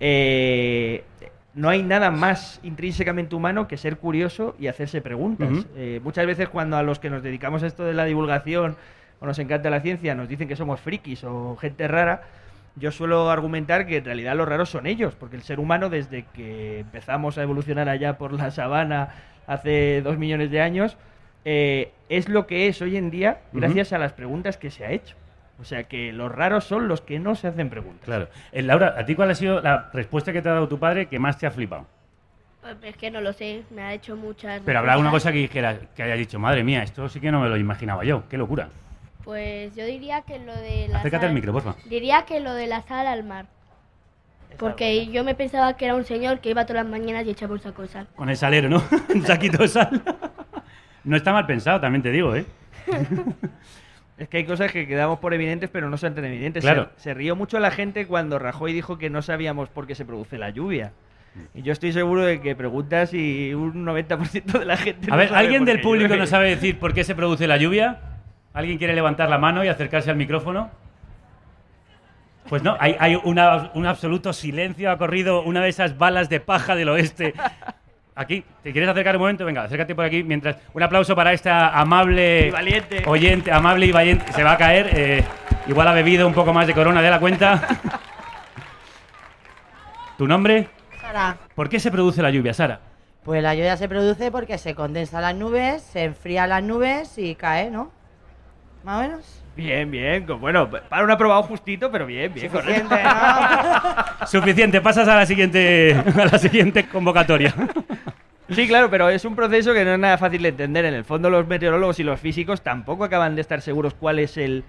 [0.00, 1.04] eh,
[1.54, 5.66] no hay nada más intrínsecamente humano que ser curioso y hacerse preguntas.
[5.74, 8.76] Eh, muchas veces cuando a los que nos dedicamos a esto de la divulgación
[9.20, 12.24] o nos encanta la ciencia nos dicen que somos frikis o gente rara,
[12.76, 16.26] yo suelo argumentar que en realidad los raros son ellos, porque el ser humano desde
[16.34, 19.14] que empezamos a evolucionar allá por la sabana
[19.46, 20.98] hace dos millones de años,
[21.46, 24.90] eh, es lo que es hoy en día gracias a las preguntas que se ha
[24.90, 25.16] hecho.
[25.60, 28.04] O sea que los raros son los que no se hacen preguntas.
[28.04, 28.28] Claro.
[28.52, 31.06] Eh, Laura, ¿a ti cuál ha sido la respuesta que te ha dado tu padre
[31.06, 31.86] que más te ha flipado?
[32.60, 34.60] Pues Es que no lo sé, me ha hecho muchas.
[34.64, 37.40] Pero habrá una cosa que dijera, que haya dicho, madre mía, esto sí que no
[37.40, 38.24] me lo imaginaba yo.
[38.28, 38.68] Qué locura.
[39.24, 41.74] Pues yo diría que lo de la Acércate sal- al micro, porfa.
[41.86, 43.46] Diría que lo de la sal al mar.
[44.58, 47.52] Porque yo me pensaba que era un señor que iba todas las mañanas y echaba
[47.54, 48.06] un saco de sal.
[48.14, 48.82] Con el salero, ¿no?
[49.14, 50.02] un saquito de sal.
[51.04, 52.46] no está mal pensado, también te digo, ¿eh?
[54.18, 56.64] Es que hay cosas que quedamos por evidentes, pero no son tan evidentes.
[56.64, 56.90] Claro.
[56.96, 60.04] Se, se rió mucho la gente cuando Rajoy dijo que no sabíamos por qué se
[60.06, 60.92] produce la lluvia.
[61.54, 65.08] Y yo estoy seguro de que preguntas y un 90% de la gente.
[65.08, 66.20] A no ver, sabe ¿alguien del público llueve.
[66.20, 68.00] no sabe decir por qué se produce la lluvia?
[68.54, 70.70] ¿Alguien quiere levantar la mano y acercarse al micrófono?
[72.48, 76.40] Pues no, hay, hay una- un absoluto silencio, ha corrido una de esas balas de
[76.40, 77.34] paja del oeste.
[78.18, 79.44] Aquí, ¿te quieres acercar un momento?
[79.44, 80.56] Venga, acércate por aquí mientras...
[80.72, 83.02] Un aplauso para esta amable Y valiente.
[83.06, 84.32] oyente, amable y valiente.
[84.32, 85.22] Se va a caer, eh,
[85.66, 87.62] igual ha bebido un poco más de corona de la cuenta.
[90.16, 90.68] ¿Tu nombre?
[91.00, 92.80] Sara, ¿Por qué se produce la lluvia, Sara?
[93.22, 97.34] pues la lluvia se produce porque se condensan las nubes, se enfrían las nubes y
[97.34, 97.90] cae, ¿no?
[98.84, 99.42] Más o menos.
[99.56, 100.26] Bien, bien.
[100.38, 102.50] Bueno, para un aprobado justito, pero bien, bien.
[102.50, 104.26] Suficiente, ¿no?
[104.26, 107.54] Suficiente, pasas a la siguiente, a la siguiente convocatoria.
[108.50, 110.84] Sí, claro, pero es un proceso que no es nada fácil de entender.
[110.84, 114.36] En el fondo, los meteorólogos y los físicos tampoco acaban de estar seguros cuál es
[114.36, 114.62] el,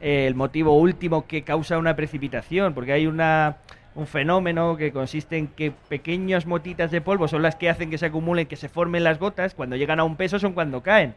[0.00, 3.56] el motivo último que causa una precipitación, porque hay una,
[3.94, 7.98] un fenómeno que consiste en que pequeñas motitas de polvo son las que hacen que
[7.98, 9.54] se acumulen, que se formen las gotas.
[9.54, 11.14] Cuando llegan a un peso son cuando caen.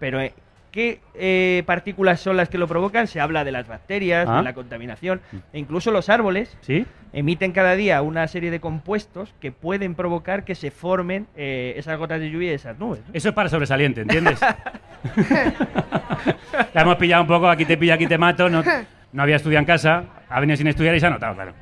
[0.00, 0.34] Pero, eh,
[0.74, 3.06] ¿qué eh, partículas son las que lo provocan?
[3.06, 4.38] Se habla de las bacterias, Ah.
[4.38, 5.20] de la contaminación,
[5.52, 6.84] e incluso los árboles ¿Sí?
[7.12, 11.96] emiten cada día una serie de compuestos que pueden provocar que se formen eh, esas
[11.96, 13.02] gotas de lluvia y esas nubes.
[13.06, 13.14] ¿no?
[13.14, 14.40] Eso es para sobresaliente, ¿entiendes?
[16.74, 18.50] La hemos pillado un poco, aquí te pillo, aquí te mato.
[18.50, 18.64] No,
[19.12, 21.52] no había estudiado en casa, ha venido sin estudiar y se ha notado, claro.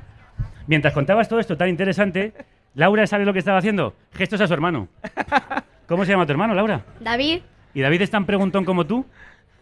[0.67, 2.33] Mientras contabas todo esto tan interesante,
[2.77, 3.95] Laura, ¿sabes lo que estaba haciendo?
[4.15, 4.89] Gestos a su hermano.
[5.87, 6.81] ¿Cómo se llama tu hermano, Laura?
[7.01, 7.43] David,
[7.75, 9.07] ¿Y David es tan preguntón como tú?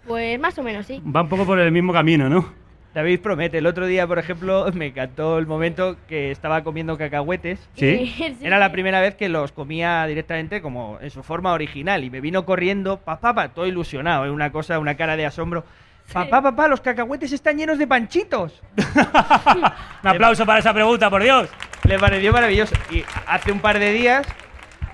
[0.07, 1.01] pues más o menos sí.
[1.05, 2.53] Va un poco por el mismo camino, ¿no?
[2.95, 3.59] David promete.
[3.59, 7.69] El otro día, por ejemplo, me encantó el momento que estaba comiendo cacahuetes.
[7.75, 8.13] Sí.
[8.17, 8.37] Sí.
[8.43, 12.21] Era la primera vez que los comía directamente como en su forma original y me
[12.21, 14.31] vino corriendo, papá, papá, todo ilusionado, ¿eh?
[14.31, 15.65] una cosa, una cara de asombro.
[16.13, 18.61] Papá, papá, los cacahuetes están llenos de panchitos.
[20.03, 21.49] Un aplauso para esa pregunta, por Dios.
[21.85, 22.75] Le pareció maravilloso.
[22.91, 24.27] Y hace un par de días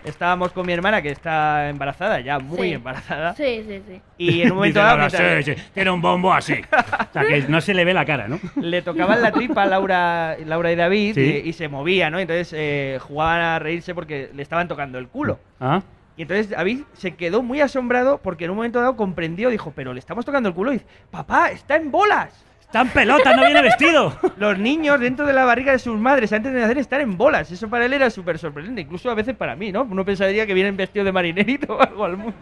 [0.09, 2.75] estábamos con mi hermana que está embarazada, ya muy Sí.
[2.75, 3.35] embarazada.
[3.35, 4.01] Sí, sí, sí.
[4.19, 6.55] Y en un momento dado, mientras sí, sí, tiene un bombo así.
[6.55, 8.39] O sea, que no se le ve la cara, ¿no?
[8.57, 11.43] le tocaban la tripa a Laura, Laura y David Sí.
[11.45, 12.19] y, y se movía, ¿no?
[12.19, 15.39] Entonces eh, jugaban a reírse porque le estaban tocando el culo.
[15.61, 15.83] ¿Ah?
[16.17, 19.93] Y entonces David se quedó muy asombrado porque en un momento dado comprendió, dijo, pero
[19.93, 20.71] le estamos tocando el culo.
[20.73, 22.43] Y dice, papá, está en bolas.
[22.67, 24.13] Está en pelota, no viene vestido.
[24.37, 27.51] Los niños dentro de la barriga de sus madres antes de nacer están en bolas.
[27.51, 29.87] Eso para él era súper sorprendente, incluso a veces para mí, ¿no?
[29.89, 32.37] Uno pensaría que vienen vestidos de marinerito o algo al mundo.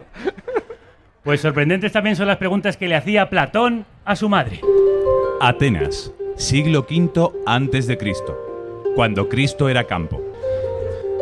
[1.23, 4.61] Pues sorprendentes también son las preguntas que le hacía Platón a su madre.
[5.41, 8.37] Atenas, siglo V antes de Cristo,
[8.95, 10.21] cuando Cristo era campo.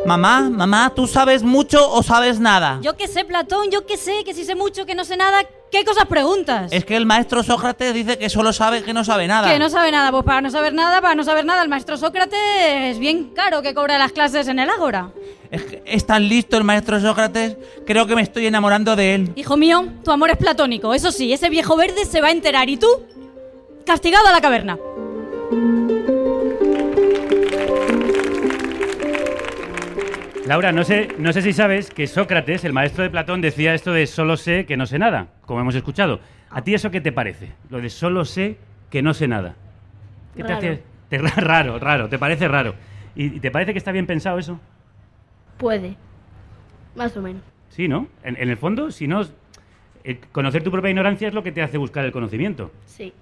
[0.05, 2.79] Mamá, mamá, ¿tú sabes mucho o sabes nada?
[2.81, 5.45] Yo que sé, Platón, yo que sé, que si sé mucho, que no sé nada,
[5.73, 6.71] ¿Qué cosas preguntas?
[6.71, 9.51] Es que el maestro Sócrates dice que solo sabe que no sabe nada.
[9.51, 10.11] Que no sabe nada.
[10.11, 13.63] Pues para no saber nada, para no saber nada, el maestro Sócrates es bien caro
[13.63, 15.09] que cobra las clases en el Ágora.
[15.49, 17.57] Es, que es tan listo el maestro Sócrates,
[17.87, 19.31] creo que me estoy enamorando de él.
[19.35, 20.93] Hijo mío, tu amor es platónico.
[20.93, 22.69] Eso sí, ese viejo verde se va a enterar.
[22.69, 22.87] ¿Y tú?
[23.83, 24.77] Castigado a la caverna.
[30.45, 33.93] Laura, no sé, no sé si sabes que Sócrates, el maestro de Platón, decía esto
[33.93, 36.19] de solo sé que no sé nada, como hemos escuchado.
[36.49, 37.53] ¿A ti eso qué te parece?
[37.69, 38.57] Lo de solo sé
[38.89, 39.55] que no sé nada.
[40.35, 40.59] ¿Qué Raro.
[40.59, 40.83] te hace?
[41.09, 42.75] te- raro, raro, ¿te parece raro?
[43.15, 44.59] ¿Y, te parece que está bien pensado eso?
[45.57, 45.95] Puede.
[46.95, 47.41] Más o menos.
[47.69, 48.07] Sí, ¿no?
[48.23, 49.21] En, en el fondo, si no,
[50.03, 52.71] eh, conocer tu propia ignorancia es lo que te hace buscar el conocimiento.
[52.85, 53.13] Sí.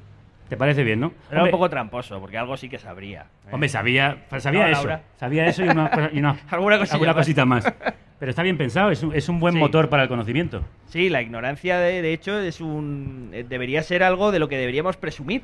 [0.51, 1.13] ¿Te parece bien, no?
[1.31, 3.21] Era un poco tramposo, porque algo sí que sabría.
[3.21, 3.51] ¿eh?
[3.53, 4.81] Hombre, sabía, sabía No, eso.
[4.81, 5.01] Laura.
[5.17, 7.15] Sabía eso y una, cosa- y una- Alguna cosilla alguna más.
[7.15, 7.73] cosita más.
[8.19, 9.59] Pero está bien pensado, es un, es un buen Sí.
[9.61, 10.61] motor para el conocimiento.
[10.87, 14.57] Sí, la ignorancia, de, de hecho, es un eh, debería ser algo de lo que
[14.57, 15.43] deberíamos presumir,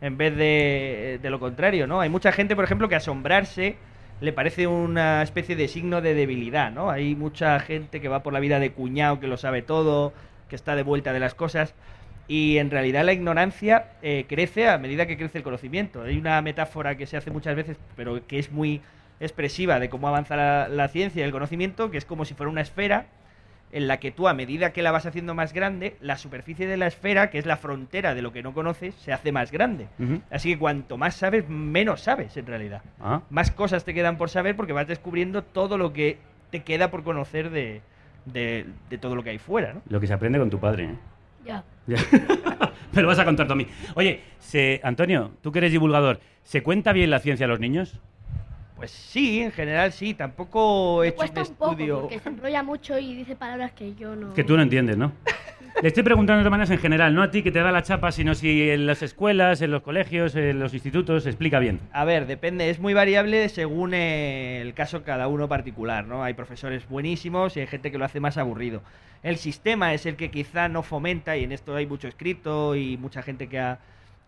[0.00, 2.00] en vez de, de lo contrario, ¿no?
[2.00, 3.74] Hay mucha gente, por ejemplo, que asombrarse
[4.20, 6.88] le parece una especie de signo de debilidad, ¿no?
[6.88, 10.12] Hay mucha gente que va por la vida de cuñado, que lo sabe todo,
[10.48, 11.74] que está de vuelta de las cosas,
[12.28, 16.02] y en realidad la ignorancia eh, crece a medida que crece el conocimiento.
[16.02, 18.80] Hay una metáfora que se hace muchas veces, pero que es muy
[19.20, 22.50] expresiva de cómo avanza la, la ciencia y el conocimiento, que es como si fuera
[22.50, 23.06] una esfera
[23.72, 26.76] en la que tú, a medida que la vas haciendo más grande, la superficie de
[26.76, 29.88] la esfera, que es la frontera de lo que no conoces, se hace más grande.
[30.30, 32.82] Así que cuanto más sabes, menos sabes en realidad.
[33.00, 33.22] Ah.
[33.28, 36.18] Más cosas te quedan por saber porque vas descubriendo todo lo que
[36.50, 37.82] te queda por conocer de,
[38.24, 39.82] de, de todo lo que hay fuera, ¿no?
[39.88, 40.94] Lo que se aprende con tu padre, ¿eh?
[41.46, 41.64] Ya.
[41.86, 41.96] Ya.
[42.92, 43.66] Me lo vas a contar tú a mí.
[43.94, 47.98] Oye, se- Antonio, tú que eres divulgador, ¿se cuenta bien la ciencia a los niños?
[48.76, 50.14] Pues sí, en general sí.
[50.14, 52.00] Tampoco he Me hecho un un poco estudio...
[52.02, 54.34] porque se enrolla mucho y dice palabras que yo no...
[54.34, 55.12] Que tú no entiendes, ¿no?
[55.82, 58.10] Le estoy preguntando de maneras en general, no a ti que te da la chapa,
[58.10, 61.80] sino si en las escuelas, en los colegios, en los institutos se explica bien.
[61.92, 66.24] A ver, depende, es muy variable según el caso cada uno particular, ¿no?
[66.24, 68.80] Hay profesores buenísimos y hay gente que lo hace más aburrido.
[69.22, 72.96] El sistema es el que quizá no fomenta, y en esto hay mucho escrito y
[72.96, 73.78] mucha gente que ha,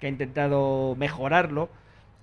[0.01, 1.71] que ha intentado mejorarlo,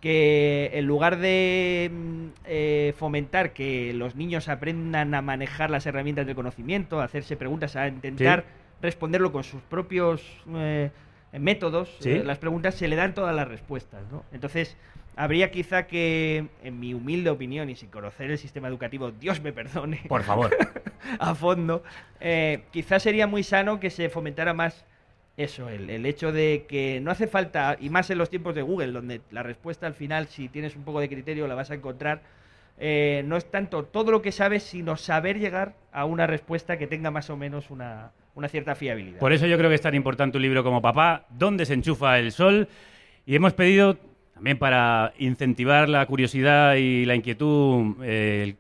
[0.01, 6.27] que en lugar de mm, eh, fomentar que los niños aprendan a manejar las herramientas
[6.27, 8.64] del conocimiento, a hacerse preguntas, a intentar Sí.
[8.81, 10.21] Responderlo con sus propios
[10.53, 10.91] eh,
[11.33, 12.11] métodos, Sí.
[12.11, 14.23] eh, las preguntas se le dan todas las respuestas, ¿no?
[14.31, 14.77] Entonces,
[15.15, 19.51] habría quizá que, en mi humilde opinión y sin conocer el sistema educativo, Dios me
[19.53, 20.55] perdone, Por favor.
[21.19, 21.83] a fondo,
[22.19, 24.85] eh, quizás sería muy sano que se fomentara más
[25.37, 28.61] eso, el, el hecho de que no hace falta, y más en los tiempos de
[28.61, 31.75] Google, donde la respuesta al final, si tienes un poco de criterio, la vas a
[31.75, 32.21] encontrar.
[32.77, 36.87] eh, no es tanto todo lo que sabes, sino saber llegar a una respuesta que
[36.87, 39.19] tenga más o menos una, una cierta fiabilidad.
[39.19, 42.19] Por eso yo creo que es tan importante un libro como Papá, ¿Dónde se enchufa
[42.19, 42.67] el sol?
[43.25, 43.97] Y hemos pedido,
[44.33, 48.55] también para incentivar la curiosidad y la inquietud eh,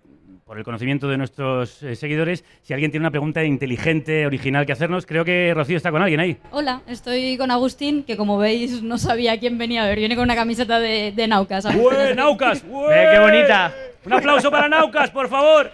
[0.45, 4.71] por el conocimiento de nuestros eh, seguidores, si alguien tiene una pregunta inteligente, original que
[4.71, 6.37] hacernos, creo que Rocío está con alguien ahí.
[6.51, 9.99] Hola, estoy con Agustín, que como veis no sabía quién venía a ver.
[9.99, 11.65] Viene con una camiseta de, de Naucas.
[11.65, 12.61] ¡Ué, Naucas!
[12.61, 13.73] Qué bonita!
[14.05, 15.71] Un aplauso para Naucas, por favor.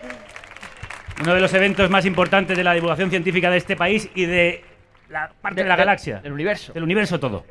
[1.22, 4.64] Uno de los eventos más importantes de la divulgación científica de este país y de
[5.10, 6.20] la parte de, la galaxia.
[6.20, 6.74] Del universo.
[6.74, 7.44] Del universo todo.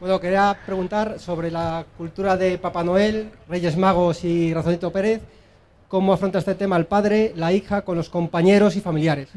[0.00, 5.22] Bueno, quería preguntar sobre la cultura de Papá Noel, Reyes Magos y Razonito Pérez.
[5.88, 9.28] ¿Cómo afronta este tema el padre, la hija, con los compañeros y familiares?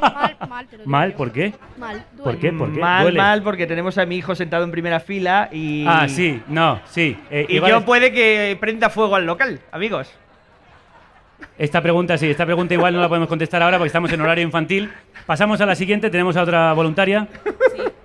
[0.00, 1.10] Mal, mal, te lo digo ¿Mal?
[1.10, 1.16] yo.
[1.16, 1.52] ¿Por qué?
[1.76, 2.22] Mal, duele.
[2.24, 2.52] ¿Por qué?
[2.52, 2.80] ¿Por qué?
[2.80, 3.18] Mal, Duele.
[3.18, 5.84] mal, porque tenemos a mi hijo sentado en primera fila y...
[5.86, 7.18] Ah, sí, no, sí.
[7.30, 10.10] Eh, Y yo es- puede que prenda fuego al local, amigos.
[11.58, 14.44] Esta pregunta, sí, esta pregunta igual no la podemos contestar ahora porque estamos en horario
[14.44, 14.90] infantil.
[15.26, 17.28] Pasamos a la siguiente, tenemos a otra voluntaria.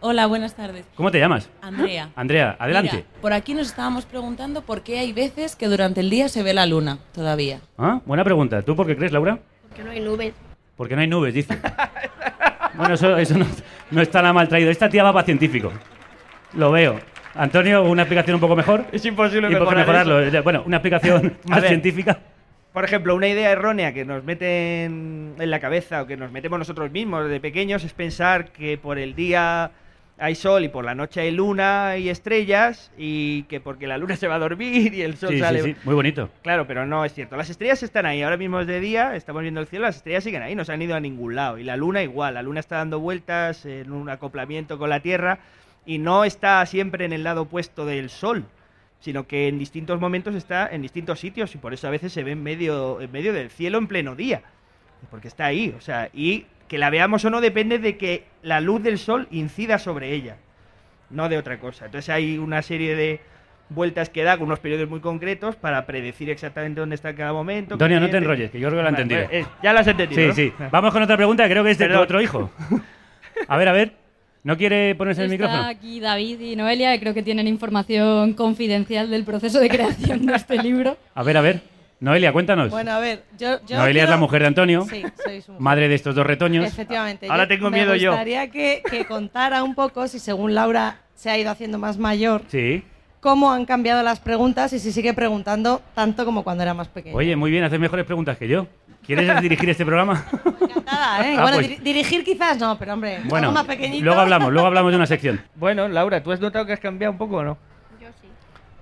[0.02, 0.86] Hola, buenas tardes.
[0.95, 1.50] ¿Cómo te llamas?
[1.62, 2.10] Andrea.
[2.15, 2.97] Andrea, adelante.
[2.97, 6.43] Mira, por aquí nos estábamos preguntando por qué hay veces que durante el día se
[6.43, 7.62] ve la luna todavía.
[7.78, 8.62] Ah, buena pregunta.
[8.62, 9.39] ¿Tú por qué crees, Laura?
[9.67, 10.34] Porque no hay nubes.
[10.76, 11.58] Porque no hay nubes, dice.
[12.76, 13.45] Bueno, eso, eso no,
[13.89, 14.69] no está nada mal traído.
[14.69, 15.73] Esta tía va para científico.
[16.54, 17.00] Lo veo.
[17.34, 18.86] Antonio, una explicación un poco mejor.
[18.91, 20.43] Es imposible ¿Y por qué mejorar mejorarlo?
[20.43, 22.19] Bueno, una explicación más científica.
[22.77, 26.59] Por ejemplo, una idea errónea que nos meten en la cabeza o que nos metemos
[26.59, 29.71] nosotros mismos de pequeños es pensar que por el día
[30.19, 34.15] hay sol y por la noche hay luna y estrellas y que porque la luna
[34.15, 35.63] se va a dormir y el sol Sí, sale...
[35.63, 35.79] sí, sí.
[35.85, 36.29] Muy bonito.
[36.43, 37.35] Claro, pero no es cierto.
[37.35, 38.21] Las estrellas están ahí.
[38.21, 40.71] Ahora mismo es de día, estamos viendo el cielo, las estrellas siguen ahí, no se
[40.71, 41.57] han ido a ningún lado.
[41.57, 45.39] Y la luna igual, la luna está dando vueltas en un acoplamiento con la Tierra
[45.83, 48.45] y no está siempre en el lado opuesto del Sol,
[48.99, 52.23] sino que en distintos momentos está en distintos sitios y por eso a veces se
[52.23, 54.41] ve en medio, en medio del cielo en pleno día.
[55.12, 58.60] Porque está ahí, o sea, y que la veamos o no depende de que la
[58.60, 60.38] luz del sol incida sobre ella,
[61.10, 61.86] no de otra cosa.
[61.86, 63.21] Entonces hay una serie de
[63.69, 67.33] vueltas que da con unos periodos muy concretos para predecir exactamente dónde está en cada
[67.33, 67.75] momento.
[67.75, 69.29] Antonio, no te enrolles, que yo creo que lo he Vale, entendido.
[69.31, 70.33] eh, ya lo has entendido.
[70.33, 70.57] Sí, ¿no?
[70.60, 70.65] sí.
[70.71, 72.49] Vamos con otra pregunta, que creo que es de tu otro hijo.
[73.47, 73.93] A ver, a ver.
[74.43, 75.67] ¿No quiere ponerse el Está micrófono?
[75.69, 80.36] aquí David y Noelia, que creo que tienen información confidencial del proceso de creación de
[80.36, 80.97] este libro.
[81.15, 81.62] A ver, a ver.
[82.00, 82.69] Noelia, cuéntanos.
[82.69, 83.60] Bueno, a ver, yo...
[83.65, 85.62] yo Noelia es la mujer de Antonio, Sí, soy su mujer.
[85.63, 86.63] madre de estos dos retoños.
[86.65, 87.28] Efectivamente.
[87.28, 88.12] Ahora yo- tengo miedo yo.
[88.12, 91.97] Me gustaría que, que contara un poco, si según Laura se ha ido haciendo más
[91.97, 92.84] mayor, Sí.
[93.27, 97.13] Cómo han cambiado las preguntas y si sigue preguntando tanto como cuando era más pequeño.
[97.13, 98.67] Oye, muy bien, haces mejores preguntas que yo.
[99.05, 100.23] ¿Quieres dirigir este programa?
[100.85, 101.35] Nada, ¿eh?
[101.37, 104.05] Ah, bueno, pues- diri- dirigir quizás no, pero hombre, Bueno, más pequeñito.
[104.05, 105.41] luego hablamos, luego hablamos de una sección.
[105.55, 107.57] Bueno, Laura, ¿tú has notado que has cambiado un poco o no?
[108.01, 108.27] Yo sí.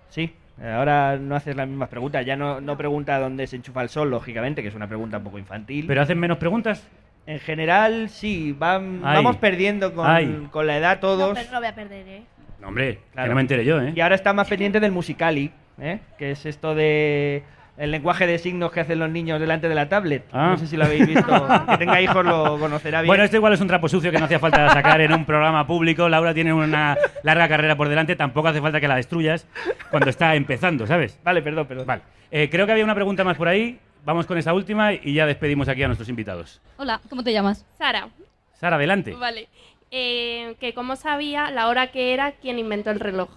[0.09, 0.35] Sí.
[0.63, 2.23] Ahora no haces las mismas preguntas.
[2.23, 5.23] Ya no, no pregunta dónde se enchufa el sol, lógicamente, que es una pregunta un
[5.23, 5.85] poco infantil.
[5.87, 6.83] ¿Pero hacen menos preguntas?
[7.25, 8.55] En general, sí.
[8.57, 11.33] van- vamos perdiendo con, con la edad No, todos.
[11.37, 12.23] pero no voy a perder, ¿eh?
[12.65, 13.25] No, hombre, Claro.
[13.27, 13.93] que no me enteré yo, ¿eh?
[13.95, 15.99] Y ahora está más pendiente del musicali, ¿eh?
[16.17, 17.43] que es esto de
[17.77, 20.25] el lenguaje de signos que hacen los niños delante de la tablet.
[20.31, 20.47] Ah.
[20.51, 21.47] No sé si lo habéis visto.
[21.69, 23.07] que tenga hijos lo conocerá bien.
[23.09, 25.67] Bueno, esto igual es un trapo sucio que no hacía falta sacar en un programa
[25.67, 26.09] público.
[26.09, 29.45] Laura tiene una larga carrera por delante, tampoco hace falta que la destruyas
[29.91, 31.19] cuando está empezando, ¿sabes?
[31.23, 31.85] Vale, perdón, perdón.
[31.85, 32.01] Vale.
[32.31, 33.77] Eh, creo que había una pregunta más por ahí.
[34.05, 36.61] Vamos con esa última y ya despedimos aquí a nuestros invitados.
[36.77, 37.63] Hola, ¿cómo te llamas?
[37.77, 38.07] Sara,
[38.53, 39.13] Sara, adelante.
[39.13, 39.49] vale.
[39.91, 43.29] Eh, que cómo sabía la hora que era quien inventó el reloj.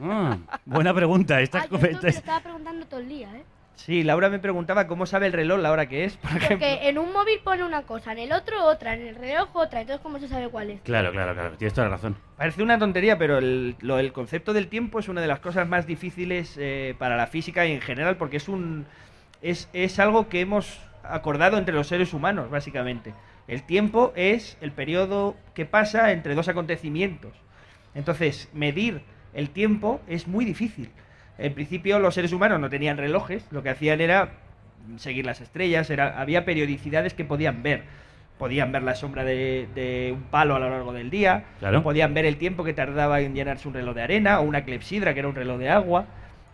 [0.00, 1.40] Ah, buena pregunta.
[1.40, 3.42] Esta, Ah, yo esto me lo estaba preguntando todo el día, ¿eh?
[3.76, 6.66] Sí, Laura me preguntaba cómo sabe el reloj la hora que es, por ejemplo.
[6.66, 9.82] Porque en un móvil pone una cosa, en el otro otra, en el reloj otra,
[9.82, 10.80] entonces ¿cómo se sabe cuál es?
[10.80, 11.50] Claro, claro, claro.
[11.58, 12.16] Tienes toda la razón.
[12.38, 15.68] Parece una tontería, pero el, lo- el concepto del tiempo es una de las cosas
[15.68, 18.86] más difíciles eh, para la física y en general, porque es un
[19.42, 23.12] es, es algo que hemos acordado entre los seres humanos, básicamente.
[23.48, 27.32] El tiempo es el periodo que pasa entre dos acontecimientos.
[27.94, 29.02] Entonces, medir
[29.34, 30.90] el tiempo es muy difícil.
[31.38, 34.30] En principio, los seres humanos no tenían relojes, lo que hacían era
[34.96, 37.82] seguir las estrellas, era, había periodicidades que podían ver.
[38.38, 41.82] Podían ver la sombra de, de un palo a lo largo del día, Claro.
[41.82, 45.14] podían ver el tiempo que tardaba en llenarse un reloj de arena o una clepsidra
[45.14, 46.06] que era un reloj de agua.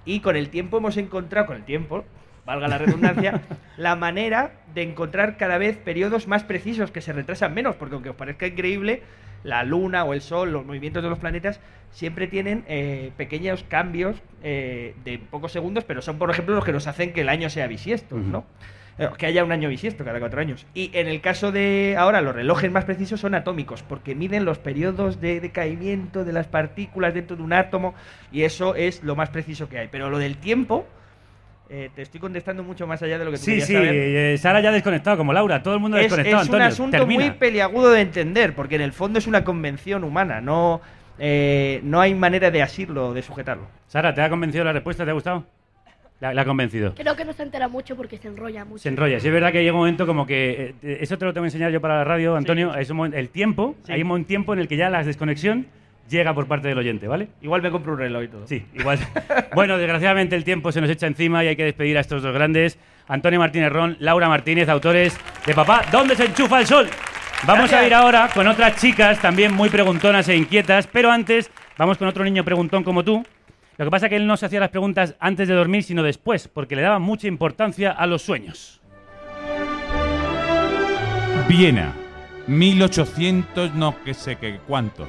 [0.05, 2.05] Y con el tiempo hemos encontrado, con el tiempo,
[2.45, 3.41] valga la redundancia,
[3.77, 8.11] la manera de encontrar cada vez periodos más precisos que se retrasan menos, porque aunque
[8.11, 9.03] os parezca increíble,
[9.45, 14.23] la luna o el sol, los movimientos de los planetas, siempre tienen eh, pequeños cambios
[14.43, 17.51] eh, de pocos segundos, pero son, por ejemplo, los que nos hacen que el año
[17.51, 18.45] sea bisiesto, ¿no?
[18.99, 20.67] Eh, Que haya un año bisiesto cada cuatro años.
[20.75, 24.59] Y en el caso de ahora, los relojes más precisos son atómicos, porque miden los
[24.59, 27.95] periodos de decaimiento de las partículas dentro de un átomo,
[28.31, 29.89] y eso es lo más preciso que hay.
[29.89, 30.87] Pero lo del tiempo,
[31.73, 33.73] eh, te estoy contestando mucho más allá de lo que tú Sí, querías sí.
[33.75, 33.95] saber.
[33.95, 35.63] eh, Sara ya ha desconectado, como Laura.
[35.63, 36.67] Todo el mundo ha Es, desconectado, es un Antonio.
[36.73, 37.21] asunto Termina.
[37.25, 40.81] muy peliagudo de entender, porque en el fondo es una convención humana, no,
[41.19, 43.67] eh, no hay manera de asirlo, de sujetarlo.
[43.89, 45.05] Sara, ¿te ha convencido la respuesta?
[45.05, 45.45] ¿Te ha gustado?
[46.21, 46.95] La, la ha convencido.
[46.95, 48.83] Creo que no se entera mucho porque se enrolla mucho.
[48.83, 49.19] Se enrolla.
[49.19, 50.75] Sí, es verdad que llega un momento como que.
[50.83, 52.75] eh, eso te lo tengo que enseñar yo para la radio, Antonio.
[52.77, 53.75] Es un el tiempo.
[53.89, 55.67] Hay un tiempo en el que ya la desconexión
[56.09, 57.29] llega por parte del oyente, ¿vale?
[57.41, 58.47] Igual me compro un reloj y todo.
[58.47, 58.99] Sí, igual.
[59.55, 62.35] bueno, desgraciadamente el tiempo se nos echa encima y hay que despedir a estos dos
[62.35, 62.79] grandes.
[63.09, 66.89] Antonio Martínez Ron, Laura Martínez, autores de Papá, ¿dónde se enchufa el sol?
[67.45, 67.87] Vamos a Gracias.
[67.87, 72.23] ir ahora con otras chicas también muy preguntonas e inquietas, pero antes vamos con otro
[72.25, 73.25] niño preguntón como tú.
[73.79, 76.03] Lo que pasa es que él no se hacía las preguntas antes de dormir, sino
[76.05, 78.81] después, porque le daba mucha importancia a los sueños.
[81.49, 81.93] Viena,
[82.47, 85.09] 1800 no que sé qué cuántos.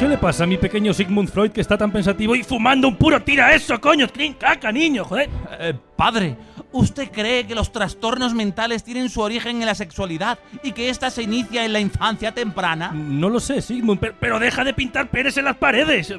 [0.00, 2.96] ¿Qué le pasa a mi pequeño Sigmund Freud que está tan pensativo y fumando un
[2.96, 4.08] puro tira eso, coño?
[4.08, 5.28] Clean caca, niño, joder.
[5.58, 6.38] Eh, padre,
[6.72, 11.10] ¿usted cree que los trastornos mentales tienen su origen en la sexualidad y que ésta
[11.10, 12.92] se inicia en la infancia temprana?
[12.92, 16.10] No lo sé, Sigmund, pero, pero deja de pintar peres en las paredes.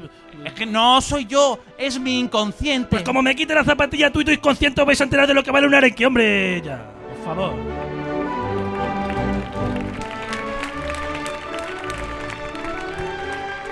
[0.44, 2.88] Es que no soy yo, es mi inconsciente.
[2.88, 5.42] Pues como me quite la zapatilla tú y tu inconsciente vais a enterar de lo
[5.42, 6.62] que vale un arenque, hombre.
[6.64, 7.81] Ya, por favor.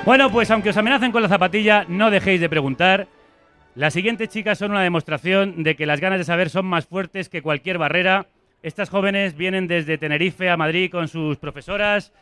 [0.04, 3.06] Bueno, pues aunque os amenacen con la zapatilla, no dejéis de preguntar.
[3.74, 7.28] Las siguientes chicas son una demostración de que las ganas de saber son más fuertes
[7.28, 8.26] que cualquier barrera.
[8.62, 12.12] Estas jóvenes vienen desde Tenerife a Madrid con sus profesoras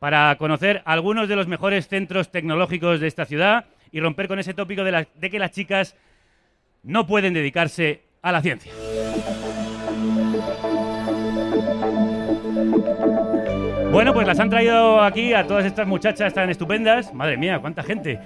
[0.00, 4.52] para conocer algunos de los mejores centros tecnológicos de esta ciudad y romper con ese
[4.52, 5.96] tópico de, de que las chicas
[6.82, 8.72] no pueden dedicarse a la ciencia.
[13.90, 17.12] Bueno, pues las han traído aquí a todas estas muchachas tan estupendas.
[17.14, 18.18] Madre mía, cuánta gente.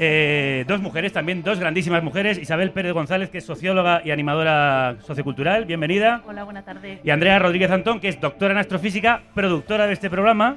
[0.00, 2.38] eh, dos mujeres, también dos grandísimas mujeres.
[2.38, 5.64] Isabel Pérez González, que es socióloga y animadora sociocultural.
[5.64, 6.22] Bienvenida.
[6.26, 7.00] Hola, buenas tardes.
[7.02, 10.56] Y Andrea Rodríguez Antón, que es doctora en astrofísica, productora de este programa,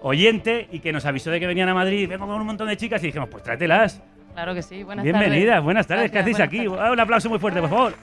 [0.00, 2.08] oyente y que nos avisó de que venían a Madrid.
[2.08, 4.02] Vengo con un montón de chicas y dijimos, pues tráetelas.
[4.34, 5.64] Claro que sí, buenas Bienvenidas, tardes.
[5.64, 6.10] buenas tardes.
[6.10, 6.66] ¿Qué hacéis aquí?
[6.78, 7.94] Ah, Un aplauso muy fuerte, por favor.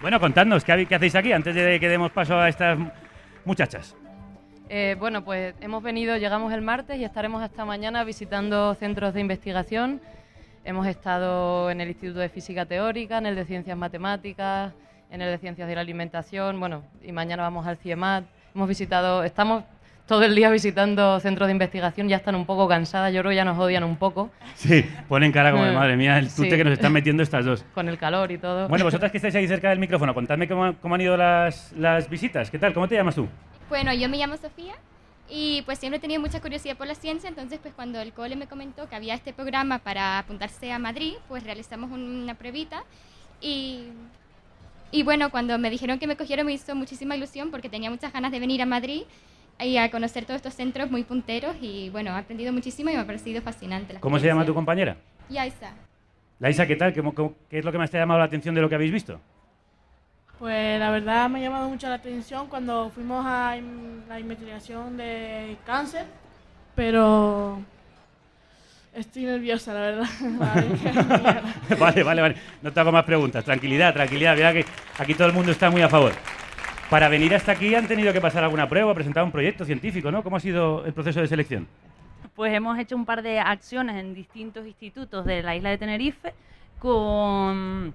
[0.00, 2.78] Bueno, contadnos, ¿qué, hab- qué hacéis aquí antes de que demos paso a estas
[3.44, 3.96] muchachas?
[4.68, 9.20] Eh, bueno, pues hemos venido, llegamos el martes y estaremos hasta mañana visitando centros de
[9.20, 10.00] investigación.
[10.64, 14.72] Hemos estado en el Instituto de Física Teórica, en el de Ciencias Matemáticas,
[15.10, 18.24] en el de Ciencias de la Alimentación, bueno, y mañana vamos al CIEMAT.
[18.56, 19.62] Hemos visitado, estamos
[20.06, 23.36] todo el día visitando centros de investigación, ya están un poco cansadas, yo creo que
[23.36, 26.50] ya nos odian un poco Sí, ponen cara como de Mm, madre mía, el tute
[26.50, 26.56] sí.
[26.56, 27.64] que nos están metiendo estas dos.
[27.72, 28.66] con el calor y todo.
[28.68, 32.08] Bueno, vosotras que estáis ahí cerca del micrófono, contadme cómo, cómo han ido las, las
[32.10, 32.50] visitas.
[32.50, 32.72] ¿Qué tal?
[32.74, 33.28] ¿Cómo te llamas tú?
[33.68, 34.74] Bueno, yo me llamo Sofía
[35.28, 38.36] y pues siempre he tenido mucha curiosidad por la ciencia, entonces pues cuando el cole
[38.36, 42.84] me comentó que había este programa para apuntarse a Madrid, pues realizamos un- una pruebita
[43.40, 43.88] y,
[44.92, 48.12] y bueno, cuando me dijeron que me cogieron me hizo muchísima ilusión porque tenía muchas
[48.12, 49.02] ganas de venir a Madrid
[49.58, 53.00] y a conocer todos estos centros muy punteros y bueno, he aprendido muchísimo y me
[53.00, 53.94] ha parecido fascinante.
[53.94, 54.96] la ¿Cómo se llama tu compañera?
[55.28, 55.72] Yaisa.
[56.38, 56.94] Laisa, ¿qué tal?
[56.94, 58.74] ¿Cómo- cómo- ¿Qué es lo que más te ha llamado la atención de lo que
[58.76, 59.20] habéis visto?
[60.38, 63.56] Pues la verdad me ha llamado mucho la atención cuando fuimos a
[64.08, 66.04] la investigación de cáncer,
[66.74, 67.58] pero
[68.92, 70.06] estoy nerviosa, la verdad.
[70.38, 71.78] Vale.
[71.78, 72.36] vale, vale, vale.
[72.60, 73.44] No te hago más preguntas.
[73.44, 74.36] Tranquilidad, tranquilidad.
[74.36, 74.66] Mira que
[74.98, 76.12] aquí todo el mundo está muy a favor.
[76.90, 80.22] Para venir hasta aquí han tenido que pasar alguna prueba, presentar un proyecto científico, ¿no?
[80.22, 81.66] ¿Cómo ha sido el proceso de selección?
[82.34, 86.34] Pues hemos hecho un par de acciones en distintos institutos de la isla de Tenerife
[86.78, 87.94] con,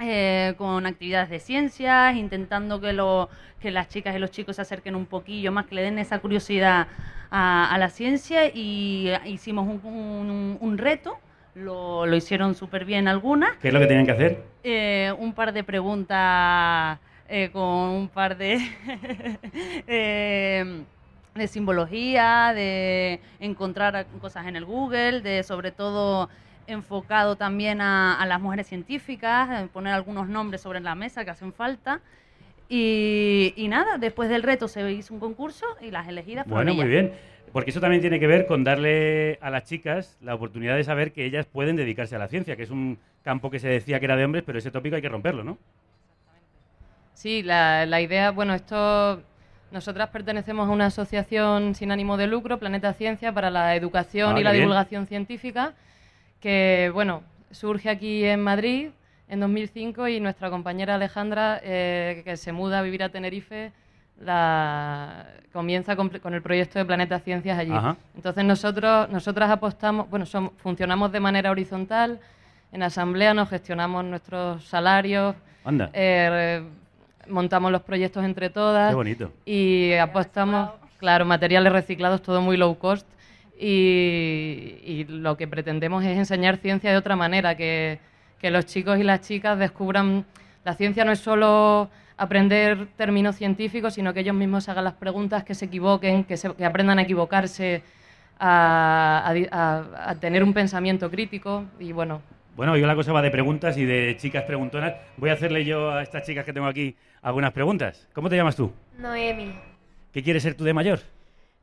[0.00, 3.28] eh, con actividades de ciencias, intentando que, lo,
[3.60, 6.18] que las chicas y los chicos se acerquen un poquillo más, que le den esa
[6.18, 6.86] curiosidad
[7.30, 11.18] a, a la ciencia y eh, hicimos un, un- un reto,
[11.54, 13.56] lo, lo hicieron súper bien algunas.
[13.58, 14.42] ¿Qué es lo que tienen que hacer?
[14.64, 18.58] Eh, un par de preguntas eh, con un par de,
[21.34, 26.28] de simbología, de encontrar cosas en el Google, de sobre todo
[26.66, 31.52] enfocado también a, a las mujeres científicas, poner algunos nombres sobre la mesa que hacen
[31.52, 32.00] falta.
[32.68, 36.74] Y, y nada, después del reto se hizo un concurso y las elegidas fueron Bueno,
[36.74, 37.12] muy bien.
[37.52, 41.12] Porque eso también tiene que ver con darle a las chicas la oportunidad de saber
[41.12, 44.06] que ellas pueden dedicarse a la ciencia, que es un campo que se decía que
[44.06, 45.58] era de hombres, pero ese tópico hay que romperlo, ¿no?
[47.14, 49.22] Sí, la, la idea, bueno, esto,
[49.70, 54.40] nosotras pertenecemos a una asociación sin ánimo de lucro, Planeta Ciencia, para la educación Ah,
[54.40, 54.62] y la bien.
[54.62, 55.74] divulgación científica,
[56.42, 57.22] que, bueno,
[57.52, 58.90] surge aquí en Madrid
[59.28, 63.72] en 2005 y nuestra compañera Alejandra, eh, que se muda a vivir a Tenerife,
[64.20, 67.72] la, comienza con, con el proyecto de Planeta Ciencias allí.
[67.72, 67.96] Ajá.
[68.14, 70.26] Entonces nosotros, nosotras apostamos, bueno,
[70.58, 72.20] funcionamos de manera horizontal,
[72.72, 75.34] en asamblea nos gestionamos nuestros salarios,
[75.64, 75.90] Anda.
[75.92, 76.62] eh,
[77.28, 78.90] montamos los proyectos entre todas.
[78.90, 79.32] Qué bonito.
[79.44, 83.06] Y apostamos, claro, materiales reciclados, todo muy low cost.
[83.64, 87.98] Y, y lo que pretendemos es enseñar ciencia de otra manera, que,
[88.40, 90.24] que los chicos y las chicas descubran,
[90.64, 95.44] la ciencia no es solo aprender términos científicos, sino que ellos mismos hagan las preguntas,
[95.44, 97.82] que se equivoquen, que, se- que aprendan a equivocarse,
[98.38, 101.64] a, a a- tener un pensamiento crítico.
[101.78, 102.20] Y bueno,
[102.56, 104.94] Bueno, hoy la cosa va de preguntas y de chicas preguntonas.
[105.16, 108.08] Voy a hacerle yo a estas chicas que tengo aquí algunas preguntas.
[108.12, 108.72] ¿Cómo te llamas tú?
[108.98, 109.52] Noemi.
[110.12, 110.98] ¿Qué quieres ser tú de mayor?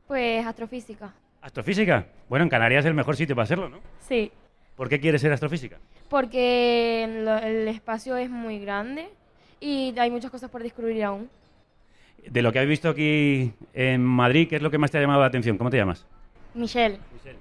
[0.08, 1.12] Pues astrofísica.
[1.42, 2.06] ¿Astrofísica?
[2.28, 3.78] Bueno, en Canarias es el mejor sitio para hacerlo, ¿no?
[4.06, 4.30] Sí.
[4.76, 5.78] ¿Por qué quieres ser astrofísica?
[6.08, 9.08] Porque el espacio es muy grande
[9.58, 11.30] y hay muchas cosas por descubrir aún.
[12.26, 15.00] De lo que has visto aquí en Madrid, ¿qué es lo que más te ha
[15.00, 15.56] llamado la atención?
[15.56, 16.06] ¿Cómo te llamas?
[16.52, 16.98] Michelle,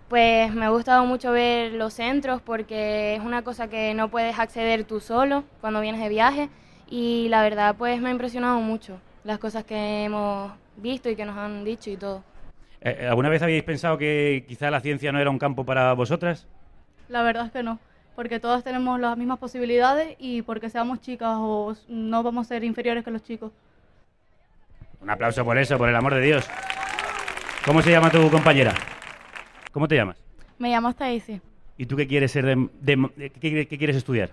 [0.07, 4.37] pues me ha gustado mucho ver los centros porque es una cosa que no puedes
[4.37, 6.49] acceder tú solo cuando vienes de viaje
[6.87, 11.25] y la verdad pues me ha impresionado mucho las cosas que hemos visto y que
[11.25, 12.23] nos han dicho y todo.
[12.81, 16.47] Eh, ¿Alguna vez habéis pensado que quizá la ciencia no era un campo para vosotras?
[17.09, 17.79] La verdad es que no,
[18.15, 22.63] porque todas tenemos las mismas posibilidades y porque seamos chicas o no vamos a ser
[22.63, 23.51] inferiores que los chicos.
[25.01, 26.47] Un aplauso por eso, por el amor de Dios.
[27.65, 28.73] ¿Cómo se llama tu compañera?
[29.71, 30.17] ¿Cómo te llamas?
[30.57, 31.41] Me llamo Stacy,
[31.77, 34.31] ¿Y tú qué quieres ser de, de- de- qué, qué quieres estudiar?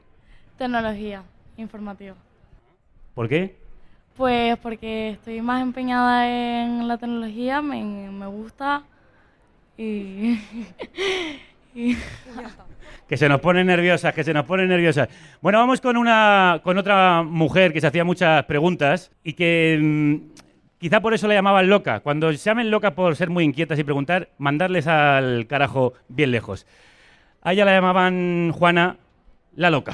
[0.58, 1.22] tecnología
[1.56, 2.16] informativa.
[3.14, 3.56] ¿Por qué?
[4.16, 6.26] Pues porque estoy más empeñada
[6.62, 8.82] en la tecnología, me, me gusta
[9.76, 10.40] y...
[11.74, 11.96] y-
[13.06, 15.08] Que se nos ponen nerviosas, que se nos ponen nerviosas.
[15.40, 20.16] Bueno, vamos con una con otra mujer que se hacía muchas preguntas y que mm,
[20.78, 22.00] quizá por eso la llamaban loca.
[22.00, 26.66] Cuando se llamen loca por ser muy inquietas y preguntar, mandarles al carajo bien lejos.
[27.42, 28.96] A ella la llamaban Juana
[29.54, 29.92] la loca.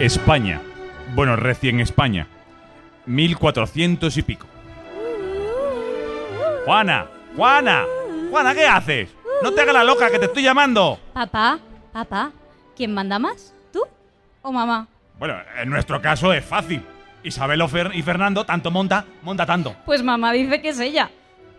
[0.00, 0.60] España.
[1.14, 2.26] Bueno, recién España.
[3.06, 4.46] 1400 y pico.
[6.64, 7.06] Juana,
[7.36, 7.84] Juana,
[8.30, 9.08] Juana, ¿qué haces?
[9.42, 10.98] No te hagas la loca, que te estoy llamando.
[11.14, 11.58] Papá,
[11.92, 12.30] papá,
[12.76, 13.54] ¿quién manda más?
[13.72, 13.80] ¿Tú
[14.42, 14.86] o mamá?
[15.18, 16.82] Bueno, en nuestro caso es fácil.
[17.22, 19.74] Isabel Fer- y Fernando, tanto monta, monta tanto.
[19.86, 21.10] Pues mamá dice que es ella.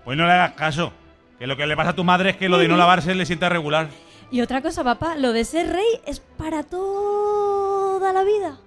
[0.06, 0.94] Pues no le hagas caso.
[1.40, 3.26] Que lo que le pasa a tu madre es que lo de no lavarse le
[3.26, 3.88] sienta regular.
[4.32, 8.58] Y otra cosa, papá, lo de ser rey es para toda la vida.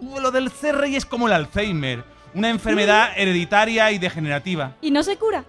[0.00, 5.16] Lo del rey es como el Alzheimer, una enfermedad hereditaria y degenerativa, ¿Y no se
[5.16, 5.44] cura?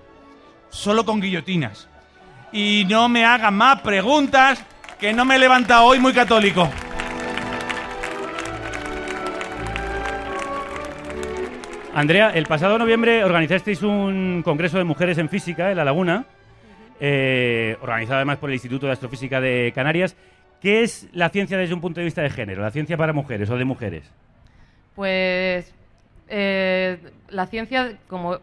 [0.69, 1.87] solo con guillotinas.
[2.51, 4.63] Y no me hagan más preguntas,
[4.99, 6.69] que no me he levantado hoy muy católico.
[11.93, 16.25] Andrea, el pasado noviembre organizasteis un congreso de mujeres en física en La Laguna,
[16.99, 20.15] eh, organizado además por el Instituto de Astrofísica de Canarias.
[20.61, 22.61] ¿Qué es la ciencia desde un punto de vista de género?
[22.61, 24.11] ¿La ciencia para mujeres o de mujeres?
[24.95, 25.73] Pues
[26.27, 26.97] eh,
[27.29, 28.39] la ciencia, como,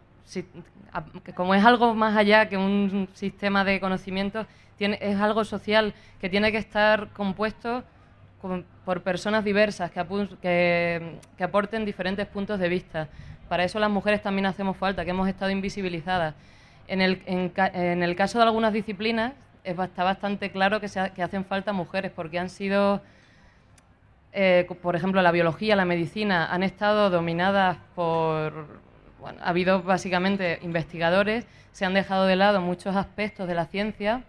[1.35, 4.47] como es algo más allá que un sistema de conocimientos,
[4.77, 7.85] tiene, es algo social que tiene que estar compuesto
[8.85, 13.09] por personas diversas que, que, aporten diferentes puntos de vista.
[13.49, 16.35] Para eso las mujeres también hacemos falta, que hemos estado invisibilizadas.
[16.89, 19.33] En el, en en el caso de algunas disciplinas
[19.65, 23.01] está bastante claro que, se que hacen falta mujeres porque han sido
[24.33, 28.81] eh, por ejemplo, la biología, la medicina, han estado dominadas por...
[29.21, 34.25] Bueno, ha habido básicamente investigadores, se han dejado de lado muchos aspectos de la ciencia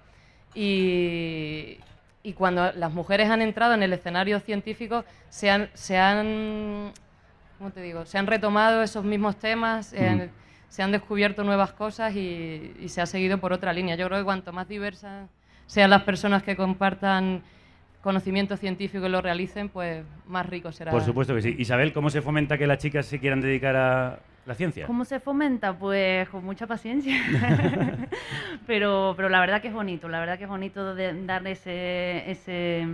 [0.54, 1.80] y,
[2.22, 6.92] y cuando las mujeres han entrado en el escenario científico se han, se han,
[7.58, 8.06] ¿cómo te digo?
[8.06, 10.30] Se han retomado esos mismos temas, eh,
[10.70, 13.96] se han descubierto nuevas cosas y, y se ha seguido por otra línea.
[13.96, 15.28] Yo creo que cuanto más diversas
[15.66, 17.42] sean las personas que compartan
[18.04, 20.92] conocimiento científico y lo realicen, pues más rico será.
[20.92, 21.56] Por supuesto que sí.
[21.58, 24.86] Isabel, ¿cómo se fomenta que las chicas se quieran dedicar a la ciencia?
[24.86, 25.74] ¿Cómo se fomenta?
[25.74, 27.16] Pues con mucha paciencia.
[28.68, 32.30] pero, pero la verdad que es bonito, la verdad que es bonito de dar ese,
[32.30, 32.86] ese,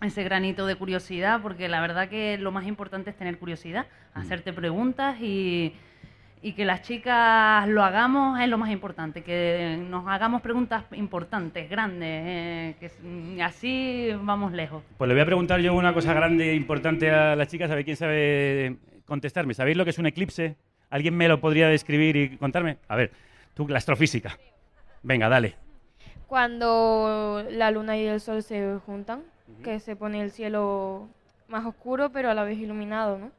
[0.00, 4.54] ese granito de curiosidad, porque la verdad que lo más importante es tener curiosidad, hacerte
[4.54, 5.74] preguntas y,
[6.42, 11.68] y que las chicas lo hagamos es lo más importante, que nos hagamos preguntas importantes,
[11.68, 14.82] grandes, eh, que s- así vamos lejos.
[14.96, 17.74] Pues le voy a preguntar yo una cosa grande e importante a las chicas, a
[17.74, 19.52] ver quién sabe contestarme.
[19.54, 20.56] ¿Sabéis lo que es un eclipse?
[20.88, 22.78] ¿Alguien me lo podría describir y contarme?
[22.88, 23.10] A ver,
[23.54, 24.38] tú, la astrofísica.
[25.02, 25.56] Venga, dale.
[26.26, 29.22] Cuando la luna y el sol se juntan,
[29.64, 31.08] que se pone el cielo
[31.48, 33.30] más oscuro pero a la vez iluminado, ¿no?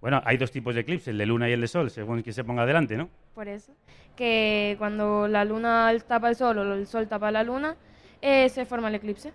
[0.00, 2.32] Bueno, hay dos tipos de eclipses, el de luna y el de sol, según quien
[2.32, 3.10] se ponga adelante, ¿no?
[3.34, 3.72] Por eso.
[4.16, 7.76] Que cuando la luna tapa el sol o el sol tapa la luna,
[8.22, 9.32] eh, se forma el eclipse.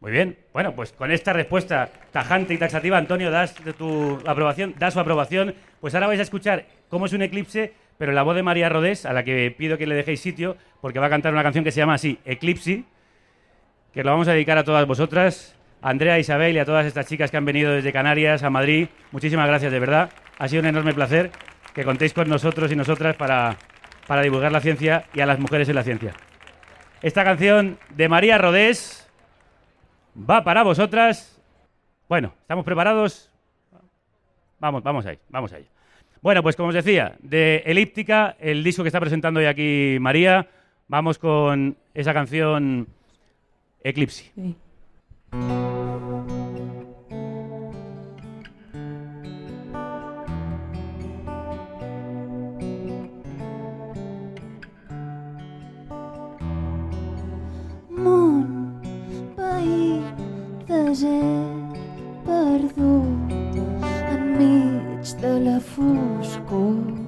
[0.00, 0.36] Muy bien.
[0.52, 5.00] Bueno, pues con esta respuesta tajante y taxativa, Antonio, das de tu aprobación, da su
[5.00, 5.54] aprobación.
[5.80, 8.68] Pues ahora vais a escuchar cómo es un eclipse, pero en la voz de María
[8.68, 11.64] Rodés, a la que pido que le dejéis sitio, porque va a cantar una canción
[11.64, 12.84] que se llama así, Eclipse,
[13.92, 15.55] que lo vamos a dedicar a todas vosotras,
[15.86, 18.88] Andrea, Isabel y a todas estas chicas que han venido desde Canarias a Madrid.
[19.12, 20.10] Muchísimas gracias, de verdad.
[20.36, 21.30] Ha sido un enorme placer
[21.72, 23.56] que contéis con nosotros y nosotras para,
[24.08, 26.12] para divulgar la ciencia y a las mujeres en la ciencia.
[27.02, 29.08] Esta canción de María Rodés
[30.28, 31.40] va para vosotras.
[32.08, 33.30] Bueno, ¿estamos preparados?
[34.58, 35.68] Vamos, vamos ahí, vamos ahí.
[36.20, 40.48] Bueno, pues como os decía, de Elíptica, el disco que está presentando hoy aquí María,
[40.88, 42.88] vamos con esa canción
[43.84, 44.32] Eclipse.
[44.34, 44.65] Món,
[65.60, 67.05] de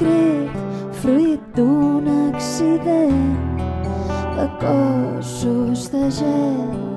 [0.00, 0.48] secret,
[0.92, 3.10] fruit d'un accident
[4.36, 6.89] de cossos de gel.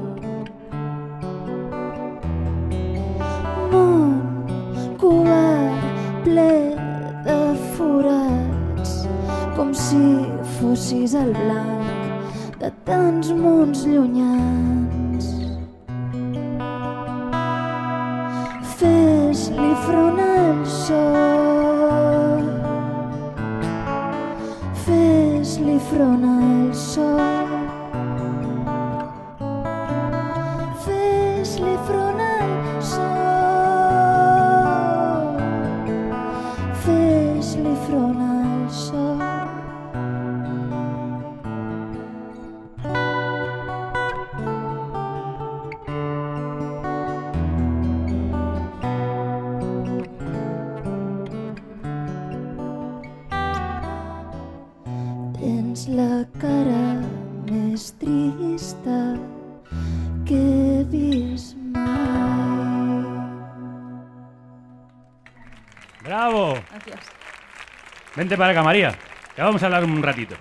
[68.24, 68.96] Vente para acá, María.
[69.36, 70.36] Que vamos a hablar un ratito.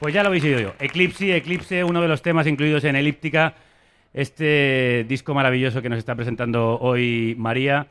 [0.00, 0.74] Pues ya lo habéis oído yo.
[0.80, 3.54] Eclipse, Eclipse, uno de los temas incluidos en Elíptica,
[4.12, 7.86] este disco maravilloso que nos está presentando hoy María.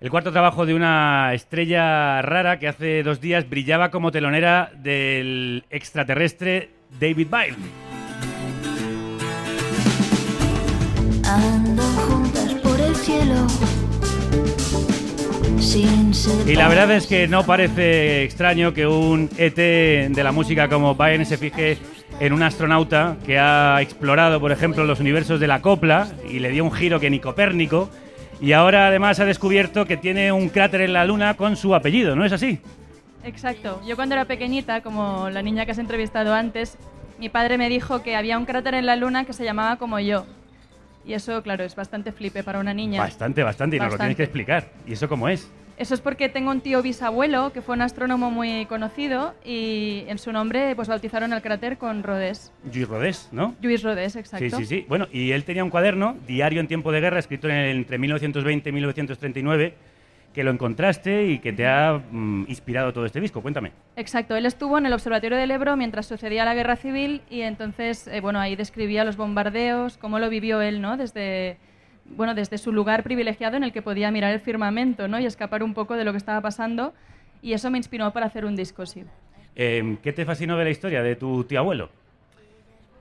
[0.00, 5.64] El cuarto trabajo de una estrella rara que hace dos días brillaba como telonera del
[5.70, 7.66] extraterrestre David Byrne.
[11.28, 13.46] Andan juntas por el cielo.
[15.60, 20.94] Y la verdad es que no parece extraño que un ET de la música como
[20.94, 21.76] Byrne se fije
[22.18, 26.48] en un astronauta que ha explorado, por ejemplo, los universos de la copla y le
[26.48, 27.90] dio un giro que ni Copérnico.
[28.40, 32.16] Y ahora además ha descubierto que tiene un cráter en la Luna con su apellido,
[32.16, 32.58] ¿no es así?
[33.22, 33.82] Exacto.
[33.86, 36.78] Yo cuando era pequeñita, como la niña que has entrevistado antes,
[37.18, 40.00] mi padre me dijo que había un cráter en la luna que se llamaba como
[40.00, 40.24] yo.
[41.04, 43.00] Y eso, claro, es bastante flipe para una niña.
[43.00, 44.68] Bastante, bastante, y nos lo tienes que explicar.
[44.86, 45.50] ¿Y eso cómo es?
[45.78, 50.18] Eso es porque tengo un tío bisabuelo que fue un astrónomo muy conocido y en
[50.18, 52.52] su nombre pues bautizaron el cráter con Rodés.
[52.70, 53.54] Luis Rodés, ¿no?
[53.62, 54.58] Luis Rodés, exacto.
[54.58, 54.86] Sí, sí, sí.
[54.90, 57.96] Bueno, y él tenía un cuaderno, Diario en tiempo de guerra, escrito en el- entre
[57.96, 59.74] 1920 y 1939,
[60.32, 63.42] que lo encontraste y que te ha mm, inspirado todo este disco.
[63.42, 63.72] Cuéntame.
[63.96, 68.06] Exacto, él estuvo en el Observatorio del Ebro mientras sucedía la guerra civil y entonces,
[68.06, 70.96] eh, bueno, ahí describía los bombardeos, cómo lo vivió él, ¿no?
[70.96, 71.58] Desde,
[72.04, 75.18] bueno, desde su lugar privilegiado en el que podía mirar el firmamento, ¿no?
[75.18, 76.94] Y escapar un poco de lo que estaba pasando
[77.42, 79.04] y eso me inspiró para hacer un disco, sí.
[79.56, 81.90] Eh, ¿Qué te fascinó de la historia de tu tío abuelo?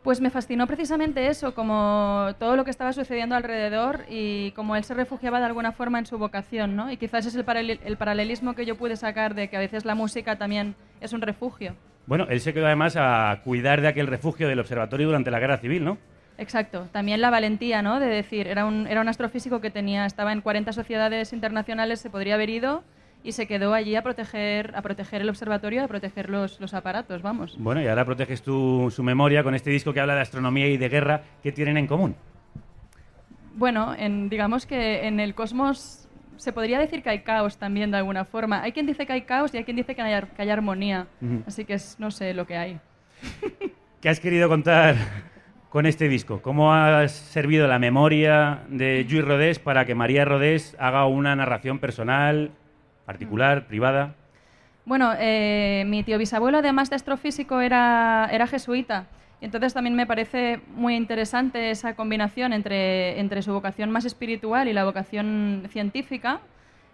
[0.09, 4.83] Pues me fascinó precisamente eso, como todo lo que estaba sucediendo alrededor y como él
[4.83, 6.91] se refugiaba de alguna forma en su vocación, ¿no?
[6.91, 9.85] Y quizás es el, paralel- el paralelismo que yo pude sacar de que a veces
[9.85, 11.75] la música también es un refugio.
[12.07, 15.59] Bueno, él se quedó además a cuidar de aquel refugio del observatorio durante la guerra
[15.59, 15.99] civil, ¿no?
[16.39, 16.87] Exacto.
[16.91, 17.99] También la valentía, ¿no?
[17.99, 22.09] De decir, era un, era un astrofísico que tenía, estaba en 40 sociedades internacionales, se
[22.09, 22.83] podría haber ido
[23.23, 27.21] y se quedó allí a proteger, a proteger el observatorio, a proteger los, los aparatos,
[27.21, 27.55] vamos.
[27.59, 30.77] Bueno, y ahora proteges tu, su memoria con este disco que habla de astronomía y
[30.77, 31.21] de guerra.
[31.43, 32.15] ¿Qué tienen en común?
[33.55, 36.07] Bueno, en, digamos que en el cosmos
[36.37, 38.61] se podría decir que hay caos también de alguna forma.
[38.61, 40.49] Hay quien dice que hay caos y hay quien dice que hay, ar- que hay
[40.49, 41.07] armonía.
[41.21, 41.43] Ujú.
[41.45, 42.79] Así que es, no sé lo que hay.
[43.99, 44.95] ¿Qué has querido contar
[45.69, 46.41] con este disco?
[46.41, 51.79] ¿Cómo ha servido la memoria de Lluís Rodés para que María Rodés haga una narración
[51.79, 52.51] personal,
[53.09, 54.13] particular, privada?
[54.85, 59.07] Bueno, eh, mi tío bisabuelo, además de astrofísico, era, era jesuita.
[59.41, 64.67] Y entonces también me parece muy interesante esa combinación entre, entre su vocación más espiritual
[64.67, 66.41] y la vocación científica.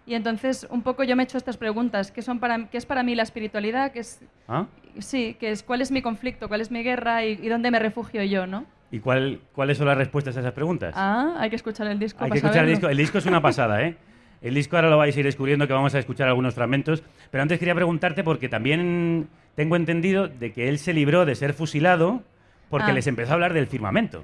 [0.06, 2.10] Y entonces un poco yo me he hecho estas preguntas.
[2.10, 3.92] ¿Qué, son para, qué es para mí la espiritualidad?
[3.92, 4.66] ¿Qué es, ¿Ah?
[4.98, 6.48] sí, qué es, ¿cuál es mi conflicto?
[6.48, 7.26] ¿Cuál es mi guerra?
[7.26, 8.46] ¿Y, y dónde me refugio yo?
[8.46, 8.64] ¿no?
[8.90, 10.94] ¿Y cuál, cuáles son las respuestas a esas preguntas?
[10.96, 12.88] Ah, hay que escuchar el disco Hay para que escuchar el disco.
[12.88, 13.96] El disco es una pasada, ¿eh?
[14.42, 17.02] El disco ahora lo vais a ir descubriendo que vamos a escuchar algunos fragmentos.
[17.30, 21.52] Pero antes quería preguntarte, porque también tengo entendido de que él se libró de ser
[21.54, 22.22] fusilado
[22.70, 22.94] porque Ah.
[22.94, 24.22] les empezó a hablar del firmamento.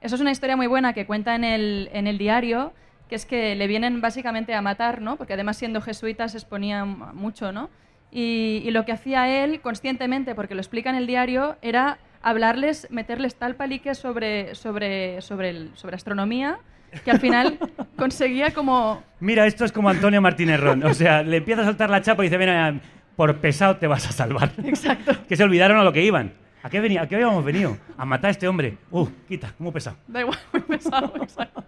[0.00, 2.72] Eso es una historia muy buena que cuenta en el, en el diario,
[3.08, 5.16] que es que le vienen básicamente a matar, ¿no?
[5.16, 7.68] Porque además siendo jesuita se exponía mucho, ¿no?
[8.12, 12.86] Y, y lo que hacía él conscientemente, porque lo explica en el diario, era hablarles,
[12.90, 16.58] meterles tal palique sobre, sobre, sobre, el- sobre astronomía,
[17.04, 17.58] que al final
[17.96, 19.02] conseguía como...
[19.20, 20.84] Mira, esto es como Antonio Martínez Ron.
[20.84, 22.80] O sea, le empieza a saltar la chapa y dice, ven,
[23.16, 24.52] por pesado te vas a salvar.
[24.64, 25.12] Exacto.
[25.28, 26.32] que se olvidaron a lo que iban.
[26.62, 27.78] ¿A qué, venía, ¿A qué habíamos venido?
[27.96, 28.76] A matar a este hombre.
[28.90, 29.96] Uh, quita, muy pesado.
[30.06, 31.64] Da igual, muy pesado, exacto.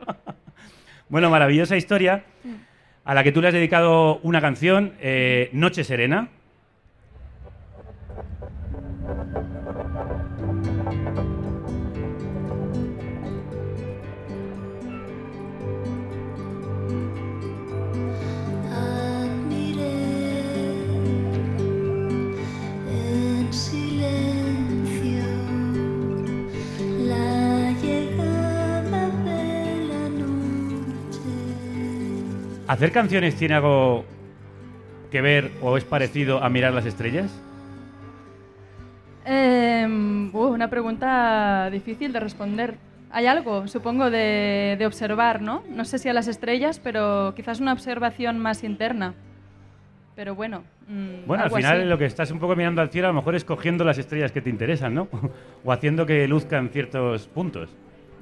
[1.08, 2.24] Bueno, maravillosa historia
[3.04, 6.28] a la que tú le has dedicado una canción, eh, Noche Serena.
[32.72, 34.06] ¿Hacer canciones tiene algo
[35.10, 37.30] que ver o es parecido a mirar las estrellas?
[39.26, 42.76] Uh, una pregunta difícil de responder.
[43.10, 45.62] Hay algo, supongo, de, de observar, ¿no?
[45.68, 49.12] No sé si a las estrellas, pero quizás una observación más interna.
[50.16, 50.64] Pero bueno.
[50.88, 51.86] mm, Bueno, al final así.
[51.86, 54.40] lo que estás un poco mirando al cielo, a lo mejor escogiendo las estrellas que
[54.40, 55.08] te interesan, ¿no?
[55.62, 57.68] o haciendo que luzcan ciertos puntos.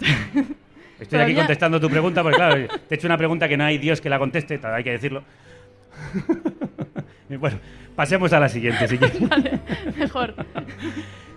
[1.01, 2.55] Estoy aquí Todavía- contestando tu pregunta, porque claro,
[2.89, 5.23] te he hecho una pregunta que no hay Dios que la conteste, hay que decirlo.
[7.39, 7.61] Bueno,
[7.95, 9.21] pasemos a la siguiente, si quieres.
[9.97, 10.35] Mejor.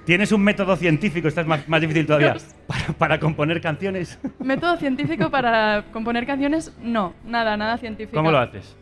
[0.06, 2.36] ¿Tienes un método científico, esta es más, más difícil todavía,
[2.66, 4.20] para, para componer canciones?
[4.40, 8.18] Método científico para componer canciones, no, nada, nada científico.
[8.18, 8.76] ¿Cómo lo haces?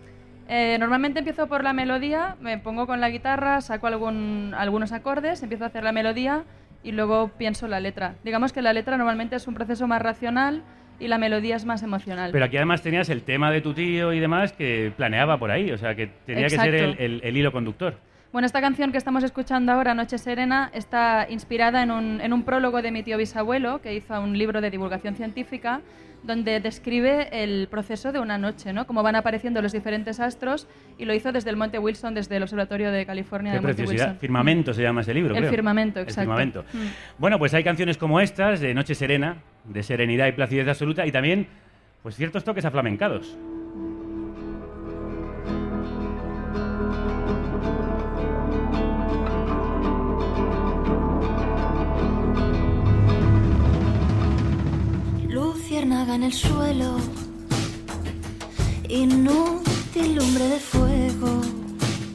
[0.47, 5.43] Eh, normalmente empiezo por la melodía, me pongo con la guitarra, saco algún, algunos acordes,
[5.43, 6.45] empiezo a hacer la melodía
[6.83, 8.15] y luego pienso la letra.
[8.23, 10.63] Digamos que la letra normalmente es un proceso más racional
[10.99, 12.31] y la melodía es más emocional.
[12.31, 15.71] Pero aquí además tenías el tema de tu tío y demás que planeaba por ahí,
[15.71, 17.03] o sea que tenía que ser el, Exacto.
[17.03, 17.95] el- el hilo conductor.
[18.31, 22.43] Bueno, esta canción que estamos escuchando ahora, Noche Serena, está inspirada en un, en un
[22.43, 25.81] prólogo de mi tío bisabuelo, que hizo un libro de divulgación científica,
[26.23, 28.87] donde describe el proceso de una noche, ¿no?
[28.87, 32.43] Cómo van apareciendo los diferentes astros, y lo hizo desde el Monte Wilson, desde el
[32.43, 33.83] Observatorio de California Qué de Monte.
[33.83, 34.17] Wilson.
[34.17, 35.51] Firmamento se llama ese libro, El creo.
[35.51, 36.21] firmamento, El exacto.
[36.21, 36.63] firmamento.
[36.71, 36.87] Mm.
[37.17, 41.11] Bueno, pues hay canciones como estas, de Noche Serena, de serenidad y placidez absoluta, y
[41.11, 41.47] también
[42.01, 43.35] pues ciertos toques aflamencados.
[55.71, 56.97] Luciérnaga en el suelo,
[58.89, 61.41] inútil lumbre de fuego.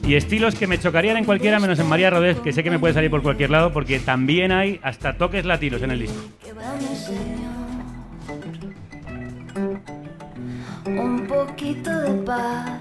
[0.07, 2.77] Y estilos que me chocarían en cualquiera menos en María Rodés, que sé que me
[2.77, 6.21] puede salir por cualquier lado, porque también hay hasta toques latinos en el disco.
[6.45, 7.49] que va me enseñó
[11.01, 12.79] un poquito de paz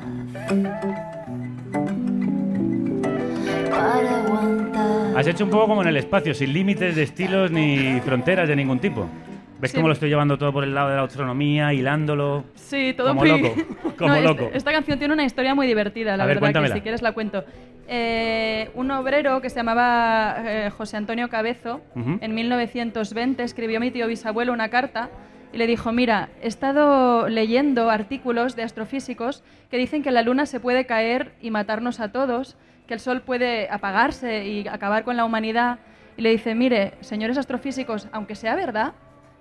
[3.71, 5.17] para aguantar.
[5.17, 8.57] Has hecho un poco como en el espacio, sin límites de estilos ni fronteras de
[8.57, 9.09] ningún tipo.
[9.59, 9.77] ¿Ves Sí.
[9.77, 12.45] cómo lo estoy llevando todo por el lado de la astronomía, hilándolo?
[12.55, 13.29] Sí, todo Como muy...
[13.41, 13.55] loco,
[13.99, 14.51] como No, loco.
[14.53, 16.75] Esta canción tiene una historia muy divertida, la A ver, verdad, cuéntamela.
[16.75, 17.45] que si quieres la cuento.
[17.89, 22.19] Eh, un obrero que se llamaba eh, José Antonio Cabezo, Ujú.
[22.21, 25.09] en 1920 escribió a mi tío bisabuelo una carta
[25.53, 30.45] y le dijo, mira, he estado leyendo artículos de astrofísicos que dicen que la luna
[30.47, 35.17] se puede caer y matarnos a todos, que el sol puede apagarse y acabar con
[35.17, 35.79] la humanidad.
[36.19, 38.93] Y le dice, mire, señores astrofísicos, aunque sea verdad,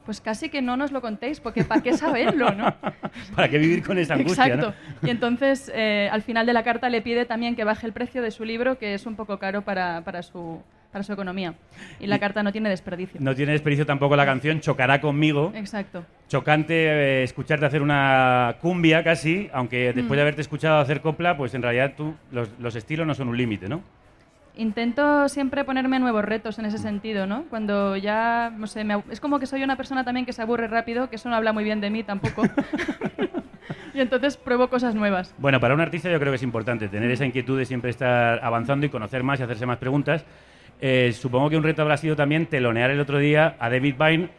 [0.05, 2.73] pues casi que no nos lo contéis, porque ¿para qué saberlo, no?
[3.35, 4.45] ¿Para qué vivir con esa angustia?
[4.45, 4.73] Exacto.
[5.01, 5.07] ¿no?
[5.07, 8.21] Y entonces, eh, al final de la carta le pide también que baje el precio
[8.21, 11.55] de su libro, que es un poco caro para, para, su, para su economía.
[11.99, 13.19] Y la carta no tiene desperdicio.
[13.21, 15.51] No tiene desperdicio tampoco la canción Chocará conmigo.
[15.55, 16.05] Exacto.
[16.27, 20.13] Chocante eh, escucharte hacer una cumbia casi, aunque después Mm.
[20.15, 23.37] de haberte escuchado hacer copla, pues en realidad tú, los, los estilos no son un
[23.37, 23.81] límite, ¿no?
[24.57, 27.45] Intento siempre ponerme nuevos retos en ese sentido, ¿no?
[27.49, 30.67] Cuando ya, no sé, me es como que soy una persona también que se aburre
[30.67, 32.43] rápido, que eso no habla muy bien de mí tampoco.
[33.93, 35.35] y entonces pruebo cosas nuevas.
[35.37, 38.39] Bueno, para un artista yo creo que es importante tener esa inquietud de siempre estar
[38.43, 40.23] avanzando y conocer más y hacerse más preguntas.
[40.79, 44.29] Eh, supongo que un reto habrá sido también telonear el otro día a David Byrne,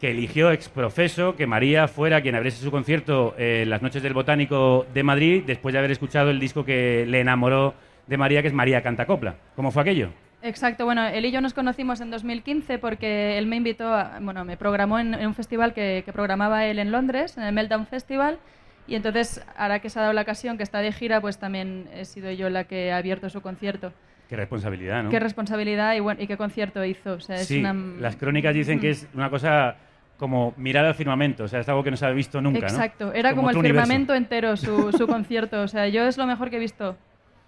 [0.00, 4.02] que eligió ex profeso que María fuera quien abriese su concierto eh, en las noches
[4.02, 7.74] del Botánico de Madrid, después de haber escuchado el disco que le enamoró
[8.06, 9.36] de María, que es María Cantacopla.
[9.56, 10.10] ¿Cómo fue aquello?
[10.42, 14.44] Exacto, bueno, él y yo nos conocimos en 2015 porque él me invitó, a- bueno,
[14.44, 17.86] me programó en, en un festival que, que programaba él en Londres, en el Meltdown
[17.86, 18.38] Festival,
[18.86, 21.88] y entonces, ahora que se ha dado la ocasión, que está de gira, pues también
[21.94, 23.94] he sido yo la que ha abierto su concierto.
[24.28, 25.08] Qué responsabilidad, ¿no?
[25.08, 27.14] Qué responsabilidad y, bueno, y qué concierto hizo.
[27.14, 27.72] O sea, es sí, una...
[28.00, 29.76] las crónicas dicen que es una cosa
[30.18, 32.66] como mirar al firmamento, o sea, es algo que no se ha visto nunca, ¿no?
[32.66, 33.82] Exacto, era como, el universo.
[33.86, 35.62] firmamento entero su, su concierto.
[35.62, 36.96] O sea, yo es lo mejor que he visto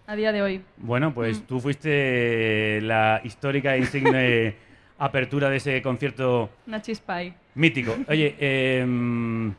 [0.07, 0.61] a día de hoy.
[0.77, 4.55] Bueno, pues tú fuiste la histórica e insigne
[4.99, 7.35] apertura de ese concierto Una chispa ahí.
[7.55, 7.97] mítico.
[8.09, 9.53] Oye, em,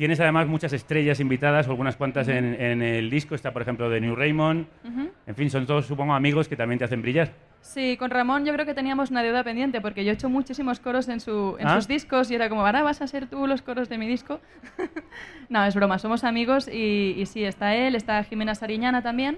[0.00, 3.34] tienes además muchas estrellas invitadas, o algunas cuantas en, en el disco.
[3.34, 4.66] Está, por ejemplo, de New Raymond.
[4.82, 5.10] Ujú.
[5.26, 7.32] En fin, son todos, supongo, amigos que también te hacen brillar.
[7.60, 10.80] Sí, con Ramón yo creo que teníamos una deuda pendiente porque yo he hecho muchísimos
[10.80, 11.74] coros en, su, en Ah.
[11.76, 14.40] sus discos y era como, ahora vas a ser tú los coros de mi disco.
[15.50, 19.36] no, es broma, somos amigos y, y sí, está él, está Jimena Sariñana también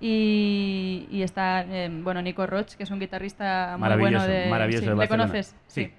[0.00, 4.48] y, y está, eh, bueno, Nico Roch, que es un guitarrista muy Maravilloso, bueno de...
[4.48, 5.54] maravilloso sí, de ¿Le conoces?
[5.66, 5.90] Sí.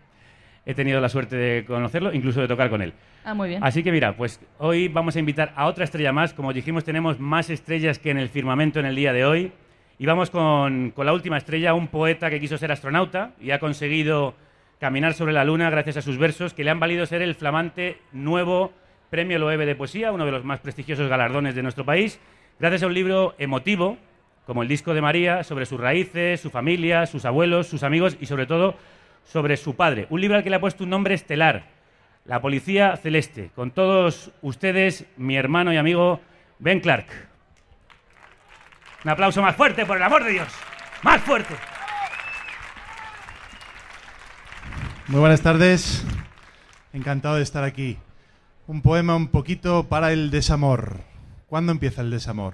[0.66, 2.94] He tenido la suerte de conocerlo, incluso de tocar con él.
[3.24, 3.36] Ah.
[3.62, 6.34] Así que mira, pues hoy vamos a invitar a otra estrella más.
[6.34, 9.52] Como dijimos, tenemos más estrellas que en el firmamento en el día de hoy.
[10.00, 13.60] Y vamos con, con la última estrella, un poeta que quiso ser astronauta y ha
[13.60, 14.34] conseguido
[14.80, 18.00] caminar sobre la luna gracias a sus versos que le han valido ser el flamante
[18.12, 18.74] nuevo
[19.12, 22.20] Premio Loewe de Poesía, uno de los más prestigiosos galardones de nuestro país,
[22.60, 23.98] gracias a un libro emotivo,
[24.48, 28.26] como el disco de María, sobre sus raíces, su familia, sus abuelos, sus amigos y
[28.26, 28.76] sobre todo
[29.26, 30.08] sobre su padre.
[30.10, 31.66] Un libro al que le ha puesto un nombre estelar,
[32.32, 33.52] La Policía Celeste.
[33.56, 36.22] Con todos ustedes, mi hermano y amigo
[36.60, 37.06] Ben Clark.
[39.04, 40.48] Un aplauso más fuerte, por el amor de Dios.
[41.04, 41.54] Más fuerte.
[45.08, 46.06] Muy buenas tardes.
[46.94, 47.98] Encantado de estar aquí.
[48.66, 51.02] Un poema un poquito para el desamor.
[51.48, 52.54] ¿Cuándo empieza el desamor?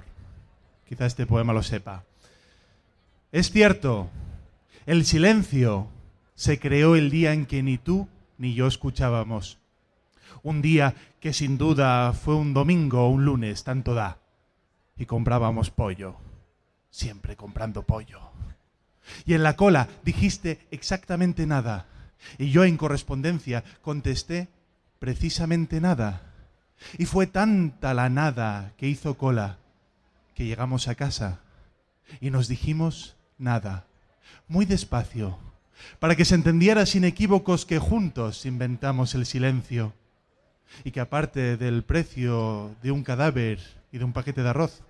[0.89, 2.03] Quizá este poema lo sepa.
[3.31, 4.09] Es cierto,
[4.87, 5.87] el silencio
[6.33, 8.09] se creó el día en que ni tú
[8.39, 9.59] ni yo escuchábamos.
[10.43, 14.19] Un día que sin duda fue un domingo o un lunes, tanto da.
[14.97, 16.15] Y comprábamos pollo.
[16.89, 18.21] Siempre comprando pollo.
[19.25, 21.87] Y en la cola dijiste exactamente nada.
[22.37, 24.47] Y yo en correspondencia contesté
[24.99, 26.21] precisamente nada.
[26.97, 29.57] Y fue tanta la nada que hizo cola
[30.35, 31.39] que llegamos a casa
[32.21, 33.87] y nos dijimos nada,
[34.47, 35.37] muy despacio,
[35.99, 39.93] para que se entendiera sin equívocos que juntos inventamos el silencio
[40.83, 43.59] y que aparte del precio de un cadáver
[43.91, 44.83] y de un paquete de arroz,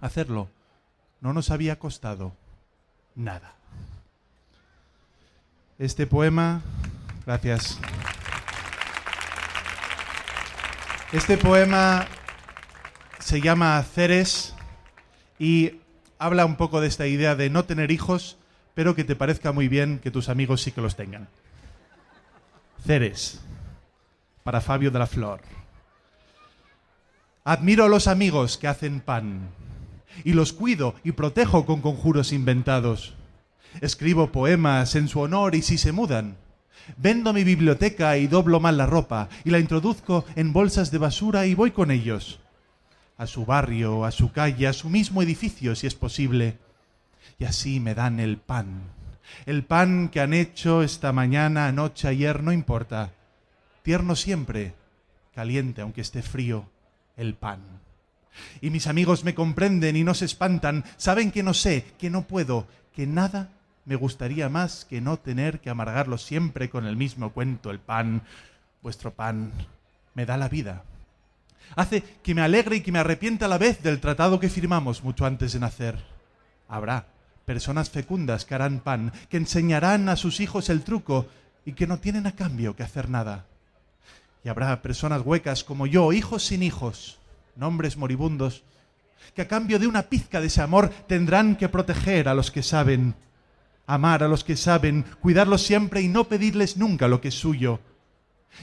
[0.00, 0.48] hacerlo
[1.20, 2.34] no nos había costado
[3.14, 3.54] nada.
[5.78, 6.62] Este poema,
[7.26, 7.78] gracias.
[11.12, 12.06] Este poema
[13.18, 14.54] se llama Ceres
[15.38, 15.80] y
[16.18, 18.38] habla un poco de esta idea de no tener hijos,
[18.74, 21.28] pero que te parezca muy bien que tus amigos sí que los tengan.
[22.84, 23.40] Ceres,
[24.48, 25.42] para Fabio de la Flor.
[27.44, 29.50] Admiro a los amigos que hacen pan
[30.24, 33.12] y los cuido y protejo con conjuros inventados.
[33.82, 36.38] Escribo poemas en su honor y si se mudan,
[36.96, 41.44] Vendo mi biblioteca y doblo mal la ropa y la introduzco en bolsas de basura
[41.44, 42.40] y voy con ellos.
[43.18, 46.56] A su barrio, a su calle, a su mismo edificio, si es posible.
[47.38, 48.80] Y así me dan el pan.
[49.44, 53.12] El pan que han hecho esta mañana, anoche, ayer, no importa.
[53.88, 54.74] Tierno siempre,
[55.34, 56.68] caliente aunque esté frío,
[57.16, 57.62] el pan.
[58.60, 62.26] Y mis amigos me comprenden y no se espantan, saben que no sé, que no
[62.26, 63.48] puedo, que nada
[63.86, 67.70] me gustaría más que no tener que amargarlo siempre con el mismo cuento.
[67.70, 68.20] El pan,
[68.82, 69.52] vuestro pan,
[70.12, 70.82] me da la vida.
[71.74, 75.02] Hace que me alegre y que me arrepienta a la vez del tratado que firmamos
[75.02, 75.96] mucho antes de nacer.
[76.68, 77.06] Habrá
[77.46, 81.26] personas fecundas que harán pan, que enseñarán a sus hijos el truco
[81.64, 83.46] y que no tienen a cambio que hacer nada.
[84.48, 87.18] Habrá personas huecas como yo, hijos sin hijos,
[87.56, 88.62] nombres moribundos,
[89.34, 92.62] que a cambio de una pizca de ese amor tendrán que proteger a los que
[92.62, 93.14] saben
[93.88, 97.80] amar a los que saben, cuidarlos siempre y no pedirles nunca lo que es suyo,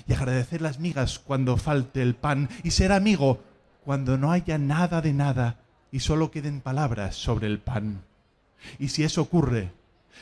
[0.07, 3.43] y agradecer las migas cuando falte el pan, y ser amigo
[3.83, 5.57] cuando no haya nada de nada
[5.91, 8.03] y solo queden palabras sobre el pan.
[8.77, 9.71] Y si eso ocurre,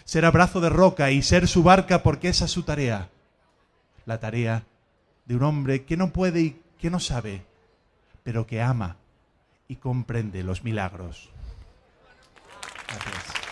[0.06, 3.10] ser abrazo de roca y ser su barca porque esa es su tarea,
[4.06, 4.64] la tarea
[5.26, 7.46] de un hombre que no puede y que no sabe,
[8.24, 8.98] pero que ama
[9.68, 11.30] y comprende los milagros.
[12.88, 13.44] Gracias.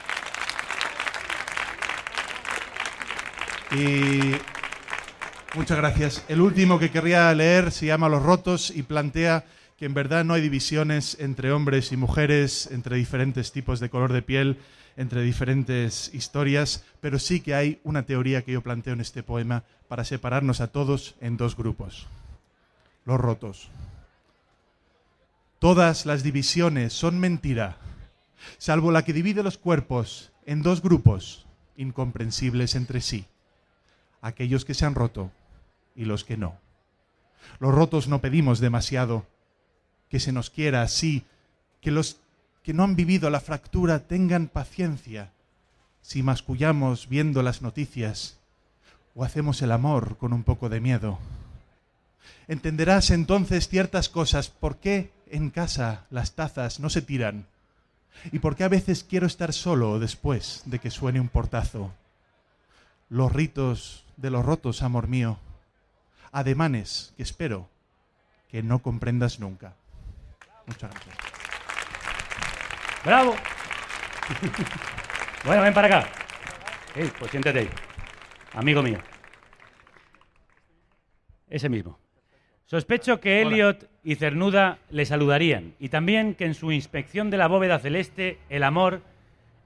[3.72, 4.36] Y
[5.56, 6.26] muchas gracias.
[6.28, 9.46] El último que querría leer se llama Los rotos y plantea
[9.78, 14.12] que en verdad no hay divisiones entre hombres y mujeres, entre diferentes tipos de color
[14.12, 14.60] de piel,
[14.98, 19.64] entre diferentes historias, pero sí que hay una teoría que yo planteo en este poema
[19.88, 22.08] para separarnos a todos en dos grupos.
[23.06, 23.70] Los rotos.
[25.60, 27.78] Todas las divisiones son mentira,
[28.58, 31.46] salvo la que divide los cuerpos en dos grupos
[31.78, 33.26] incomprensibles entre sí
[34.22, 35.32] aquellos que se han roto
[35.96, 36.58] y los que no.
[37.60, 39.26] Los rotos no pedimos demasiado,
[40.10, 41.24] que se nos quiera así,
[41.82, 42.18] que los
[42.64, 45.32] que no han vivido la fractura tengan paciencia
[46.02, 48.38] si mascullamos viendo las noticias
[49.16, 51.20] o hacemos el amor con un poco de miedo.
[52.48, 57.46] Entenderás entonces ciertas cosas, por qué en casa las tazas no se tiran
[58.32, 61.92] y por qué a veces quiero estar solo después de que suene un portazo.
[63.10, 65.38] Los ritos de los rotos, amor mío.
[66.32, 67.68] Ademanes que espero
[68.50, 69.74] que no comprendas nunca.
[70.68, 71.41] Muchas gracias.
[73.04, 73.36] ¡Bravo!
[75.46, 76.10] bueno, ven para acá.
[77.18, 77.70] pues siéntate ahí.
[78.54, 79.00] Amigo mío.
[81.50, 82.00] Ese mismo.
[82.66, 87.48] Sospecho que Elliot y Cernuda le saludarían y también que en su inspección de la
[87.48, 89.02] bóveda celeste el amor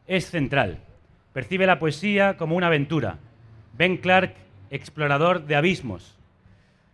[0.07, 0.79] es central.
[1.33, 3.19] Percibe la poesía como una aventura.
[3.77, 4.33] Ben Clark
[4.69, 6.17] explorador de abismos.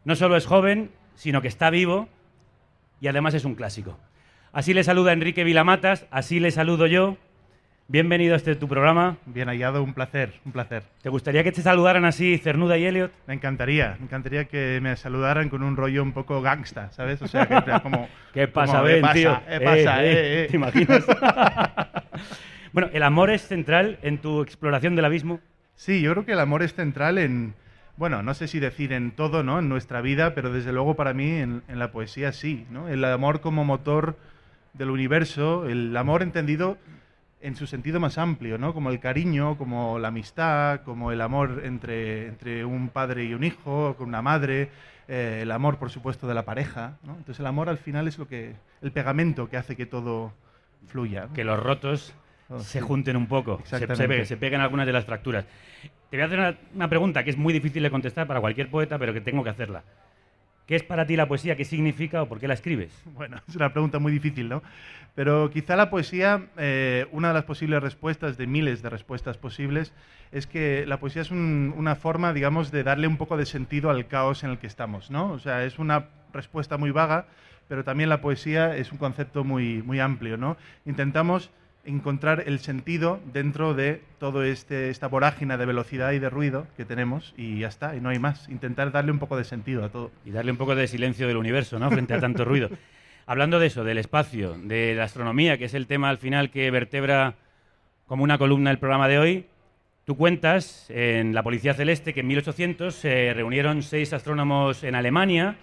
[0.04, 2.10] No solo es joven, sino que está vivo
[3.00, 3.98] y además es un clásico.
[4.54, 7.18] Así le saluda Enrique Vilamatas, así le saludo yo.
[7.88, 9.18] Bienvenido a este tu programa.
[9.26, 10.84] Bien hallado, un placer, un placer.
[11.02, 13.12] ¿Te gustaría que te saludaran así Cernuda y Elliot?
[13.28, 17.22] Me encantaría, me encantaría que me saludaran con un rollo un poco gangsta, ¿sabes?
[17.22, 18.08] O sea, que era como...
[18.34, 19.14] ¿Qué pasa, como, Ben, pasa?
[19.14, 19.42] tío?
[19.48, 20.06] ¿Qué pasa?
[20.06, 20.48] Eh, Eh, eh, eh.
[20.50, 21.06] ¿Te imaginas?
[22.74, 25.40] bueno, ¿el amor es central en tu exploración del abismo?
[25.76, 27.56] Sí, yo creo que el amor es central en,
[27.98, 29.60] bueno, no sé si decir en todo, ¿no?
[29.60, 32.88] En nuestra vida, pero desde luego para mí en, en la poesía sí, ¿no?
[32.88, 34.16] El amor como motor
[34.74, 36.78] del universo, el amor entendido
[37.42, 38.74] en su sentido más amplio, ¿no?
[38.74, 43.44] Como el cariño, como la amistad, como el amor entre, entre un padre y un
[43.44, 44.70] hijo, con una madre,
[45.08, 47.14] eh, el amor, por supuesto, de la pareja, ¿no?
[47.14, 50.32] Entonces el amor al final es lo que, el pegamento que hace que todo
[50.88, 51.26] fluya.
[51.28, 51.34] ¿no?
[51.34, 52.14] Que los rotos
[52.54, 52.86] Oh, se sí.
[52.86, 54.18] junten un poco, se, se, Exactamente.
[54.20, 55.46] pe- se peguen algunas de las fracturas.
[56.10, 58.70] Te voy a hacer una, una pregunta que es muy difícil de contestar para cualquier
[58.70, 59.84] poeta, pero que tengo que hacerla.
[60.68, 61.56] ¿Qué es para ti la poesía?
[61.56, 62.92] ¿Qué significa o por qué la escribes?
[63.14, 64.64] Bueno, es una pregunta muy difícil, ¿no?
[65.16, 69.94] Pero quizá la poesía, eh, una de las posibles respuestas, de miles de respuestas posibles,
[70.32, 73.90] es que la poesía es un- una forma, digamos, de darle un poco de sentido
[73.90, 75.32] al caos en el que estamos, ¿no?
[75.32, 77.26] O sea, es una respuesta muy vaga,
[77.68, 80.56] pero también la poesía es un concepto muy, muy amplio, ¿no?
[80.86, 81.52] Intentamos
[81.86, 86.86] encontrar el sentido dentro de todo este esta vorágine de velocidad y de ruido que
[86.86, 88.48] tenemos y ya está, y no hay más.
[88.50, 90.12] Intentar darle un poco de sentido a todo.
[90.26, 91.90] Y darle un poco de silencio del universo, ¿no?
[91.90, 92.70] Frente a tanto ruido.
[93.26, 96.70] Hablando de eso, del espacio, de la astronomía, que es el tema al final que
[96.72, 97.36] vertebra
[98.06, 99.46] como una columna el programa de hoy,
[100.06, 105.56] tú cuentas en la Policía Celeste que en 1800 se reunieron seis astrónomos en Alemania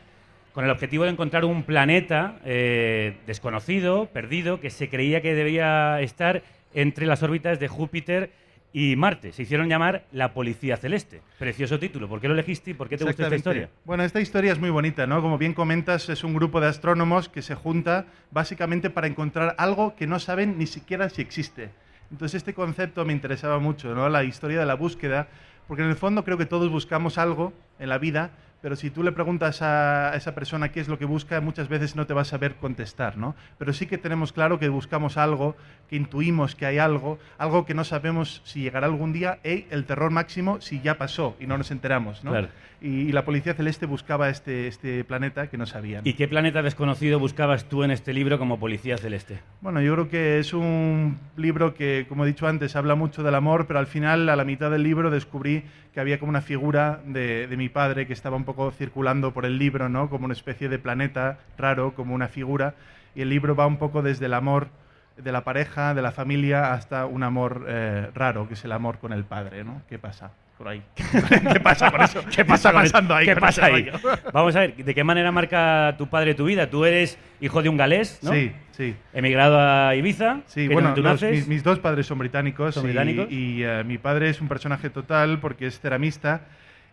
[0.59, 6.01] con el objetivo de encontrar un planeta eh, desconocido, perdido, que se creía que debía
[6.01, 6.43] estar
[6.75, 8.33] entre las órbitas de Júpiter
[8.73, 9.33] y Marte.
[9.33, 11.23] Se hicieron llamar la Policía Celeste.
[11.39, 12.09] Precioso título.
[12.09, 13.71] ¿Por qué lo elegiste y por qué te gusta esta historia?
[13.85, 15.23] Bueno, esta historia es muy bonita, ¿no?
[15.23, 19.95] Como bien comentas, es un grupo de astrónomos que se junta básicamente para encontrar algo
[19.95, 21.71] que no saben ni siquiera si existe.
[22.11, 24.09] Entonces este concepto me interesaba mucho, ¿no?
[24.09, 25.29] La historia de la búsqueda,
[25.69, 29.03] porque en el fondo creo que todos buscamos algo en la vida, pero si tú
[29.03, 32.23] le preguntas a esa persona qué es lo que busca, muchas veces no te va
[32.23, 33.35] a saber contestar, ¿no?
[33.59, 35.57] Pero sí que tenemos claro que buscamos algo,
[35.89, 39.85] que intuimos que hay algo, algo que no sabemos si llegará algún día, y el
[39.85, 42.33] terror máximo si ya pasó y no nos enteramos, ¿no?
[42.81, 46.03] Y, y la Policía Celeste buscaba este, este planeta que no sabían.
[46.07, 49.41] ¿Y qué planeta desconocido buscabas tú en este libro como Policía Celeste?
[49.61, 53.35] Bueno, yo creo que es un libro que, como he dicho antes, habla mucho del
[53.35, 57.01] amor, pero al final, a la mitad del libro, descubrí que había como una figura
[57.05, 60.09] de, de mi padre que estaba un poco circulando por el libro, ¿no?
[60.09, 62.74] Como una especie de planeta raro, como una figura.
[63.14, 64.68] Y el libro va un poco desde el amor
[65.16, 68.99] de la pareja, de la familia, hasta un amor eh, raro, que es el amor
[68.99, 69.83] con el padre, ¿no?
[69.89, 70.83] ¿Qué pasa por ahí?
[71.53, 72.21] ¿Qué pasa con eso?
[72.35, 73.25] ¿Qué pasa, pasando ahí?
[73.27, 73.89] ¿Qué pasa ahí?
[74.33, 76.69] Vamos a ver, ¿de qué manera marca tu padre tu vida?
[76.69, 78.33] Tú eres hijo de un galés, ¿no?
[78.33, 78.95] Sí, sí.
[79.15, 80.41] Emigrado a Ibiza.
[80.47, 81.31] Sí, bueno, tú los- naces.
[81.31, 82.75] mis, mis dos padres son británicos.
[82.75, 83.27] ¿Son y- británicos?
[83.31, 86.43] Y, eh, mi padre es un personaje total porque es ceramista.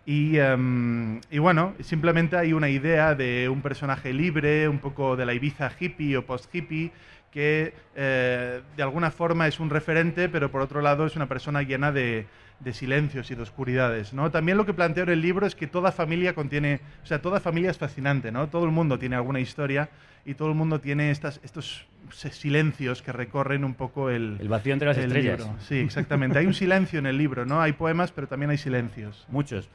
[0.06, 5.26] Y, em, y bueno, simplemente hay una idea de un personaje libre, un poco de
[5.26, 6.92] la Ibiza hippie o post-hippie,
[7.32, 11.64] que eh, de alguna forma es un referente, pero por otro lado es una persona
[11.64, 12.28] llena de,
[12.60, 14.14] de silencios y de oscuridades.
[14.14, 14.32] ¿no?
[14.32, 17.40] También lo que planteo en el libro es que toda familia contiene, o sea, toda
[17.40, 18.48] familia es fascinante, ¿no?
[18.48, 19.90] Todo el mundo tiene alguna historia
[20.26, 24.74] y todo el mundo tiene estas, estos silencios que recorren un poco el, El vacío
[24.74, 25.40] entre las el estrellas.
[25.40, 25.56] libro.
[25.60, 26.40] Sí, exactamente.
[26.40, 27.62] Hay un silencio en el libro, ¿no?
[27.62, 29.26] Hay poemas, pero también hay silencios.
[29.30, 29.70] Muchos.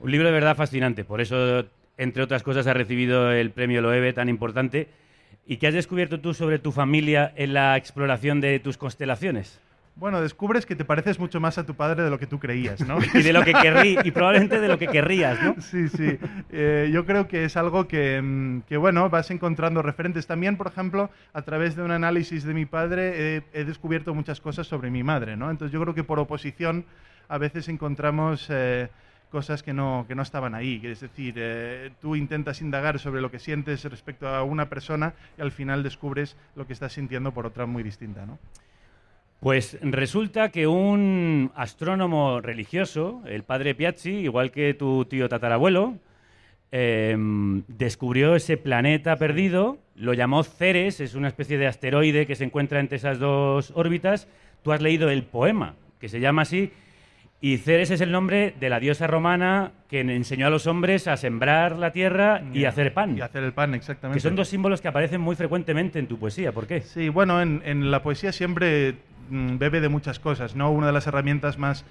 [0.00, 1.04] Un libro de verdad fascinante.
[1.04, 1.64] Por eso,
[1.96, 4.88] entre otras cosas, ha recibido el premio Loewe tan importante.
[5.46, 9.60] ¿Y qué has descubierto tú sobre tu familia en la exploración de tus constelaciones?
[9.98, 12.86] Bueno, descubres que te pareces mucho más a tu padre de lo que tú creías,
[12.86, 12.98] ¿no?
[13.14, 15.60] Y de lo que querrí, y probablemente de lo que querrías, ¿no?
[15.60, 16.16] Sí, sí.
[16.50, 20.28] Eh, yo creo que es algo que, mm, que, bueno, vas encontrando referentes.
[20.28, 24.40] También, por ejemplo, a través de un análisis de mi padre, he- he descubierto muchas
[24.40, 25.50] cosas sobre mi madre, ¿no?
[25.50, 26.84] Entonces yo creo que por oposición
[27.28, 28.88] a veces encontramos eh,
[29.32, 30.80] cosas que no, que no estaban ahí.
[30.84, 35.42] Es decir, eh, tú intentas indagar sobre lo que sientes respecto a una persona y
[35.42, 38.38] al final descubres lo que estás sintiendo por otra muy distinta, ¿no?
[39.40, 45.96] Pues resulta que un astrónomo religioso, el padre Piazzi, igual que tu tío tatarabuelo,
[46.72, 52.44] em, descubrió ese planeta perdido, lo llamó Ceres, es una especie de asteroide que se
[52.44, 54.26] encuentra entre esas dos órbitas.
[54.62, 56.72] Tú has leído el poema, que se llama así,
[57.40, 61.16] y Ceres es el nombre de la diosa romana que enseñó a los hombres a
[61.16, 63.16] sembrar la tierra y a hacer pan.
[63.16, 64.16] Y hacer el pan, exactamente.
[64.16, 66.50] Que son dos símbolos que aparecen muy frecuentemente en tu poesía.
[66.50, 66.80] ¿Por qué?
[66.80, 68.96] Sí, bueno, en, en la poesía siempre
[69.30, 70.70] bebe de muchas cosas, ¿no?
[70.70, 71.84] Una de las herramientas más,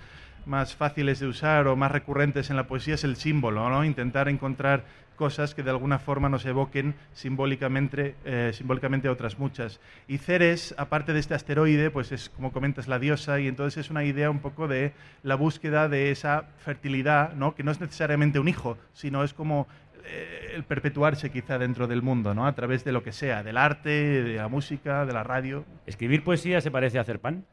[0.45, 3.83] más fáciles de usar o más recurrentes en la poesía es el símbolo, ¿no?
[3.83, 4.83] Intentar encontrar
[5.17, 9.81] cosas que de alguna forma nos evoquen simbólicamente, eh, simbólicamente otras muchas.
[10.07, 13.91] Y Ceres, aparte de este asteroide, pues es, como comentas, la diosa, y entonces es
[13.91, 17.55] una idea un poco de la búsqueda de esa fertilidad, ¿no?
[17.55, 19.67] que no es necesariamente un hijo, sino es como
[20.07, 22.47] eh, el perpetuarse quizá dentro del mundo, ¿no?
[22.47, 25.65] a través de lo que sea, del arte, de la música, de la radio.
[25.85, 27.45] ¿Escribir poesía se parece a hacer pan?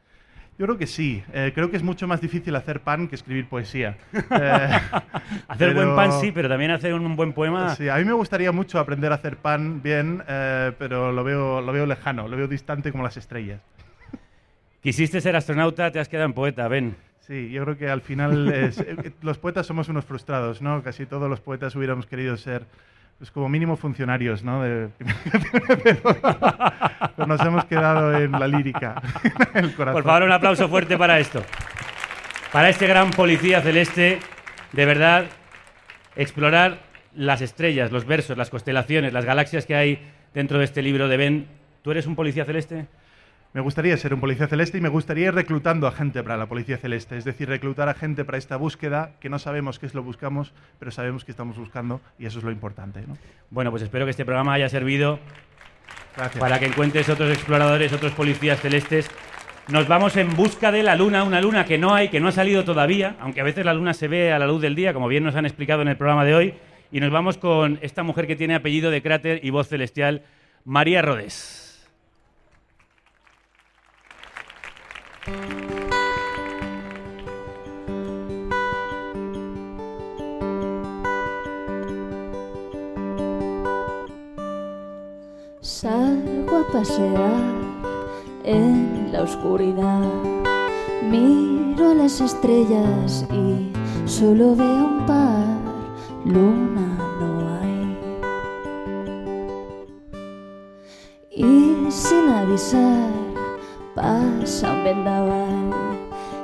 [0.57, 1.21] Yo creo que sí.
[1.33, 3.97] Eh, creo que es mucho más difícil hacer pan que escribir poesía.
[4.31, 4.69] Eh,
[5.47, 7.75] Hacer buen pan sí, pero también hacer un buen poema.
[7.75, 11.61] Sí, a mí me gustaría mucho aprender a hacer pan bien, eh, pero lo veo,
[11.61, 13.61] lo veo lejano, lo veo distante como las estrellas.
[14.81, 16.95] Quisiste ser astronauta, te has quedado en poeta, ven.
[17.27, 20.83] Sí, yo creo que al final es- eh, los poetas somos unos frustrados, ¿no?
[20.83, 22.65] Casi todos los poetas hubiéramos querido ser,
[23.17, 24.61] pues como mínimo funcionarios, ¿no?
[25.83, 29.01] Pero nos hemos quedado en la lírica,
[29.53, 29.93] en el corazón.
[30.01, 31.43] Por favor, un aplauso fuerte para esto.
[32.51, 34.19] Para este gran policía celeste,
[34.71, 35.25] de verdad,
[36.15, 36.79] explorar
[37.15, 39.99] las estrellas, los versos, las constelaciones, las galaxias que hay
[40.33, 41.47] dentro de este libro de Ben.
[41.81, 42.87] ¿Tú eres un policía celeste?
[43.55, 46.45] Me gustaría ser un policía celeste y me gustaría ir reclutando a gente para la
[46.45, 49.93] policía celeste, es decir, reclutar a gente para esta búsqueda que no sabemos qué es
[49.93, 52.99] lo buscamos, pero sabemos que estamos buscando y eso es lo importante.
[53.07, 53.17] ¿no?
[53.51, 55.19] Bueno, pues espero que este programa haya servido
[56.17, 56.37] Gracias.
[56.37, 59.09] para que encuentres otros exploradores, otros policías celestes.
[59.69, 62.33] Nos vamos en busca de la luna, una luna que no hay, que no ha
[62.33, 65.07] salido todavía, aunque a veces la luna se ve a la luz del día, como
[65.07, 66.53] bien nos han explicado en el programa de hoy.
[66.91, 70.23] Y nos vamos con esta mujer que tiene apellido de cráter y voz celestial,
[70.65, 71.64] María Rodés.
[75.25, 75.37] Salgo
[86.57, 87.41] a pasear
[88.43, 90.03] en la oscuridad.
[91.09, 93.73] Miro las estrellas y
[94.05, 95.57] solo veo un par.
[96.23, 97.97] Luna no hay.
[101.31, 103.24] Y sin avisar
[103.95, 105.71] pasa un vendaval.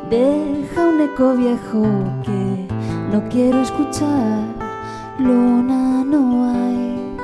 [0.09, 1.83] Deja un eco viejo
[2.23, 2.67] que
[3.11, 4.39] no quiero escuchar.
[5.19, 7.17] Luna no hay.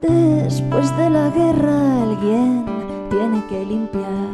[0.00, 2.66] Después de la guerra alguien
[3.08, 4.32] tiene que limpiar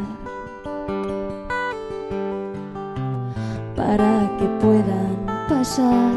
[3.75, 5.15] para que puedan
[5.47, 6.11] pasar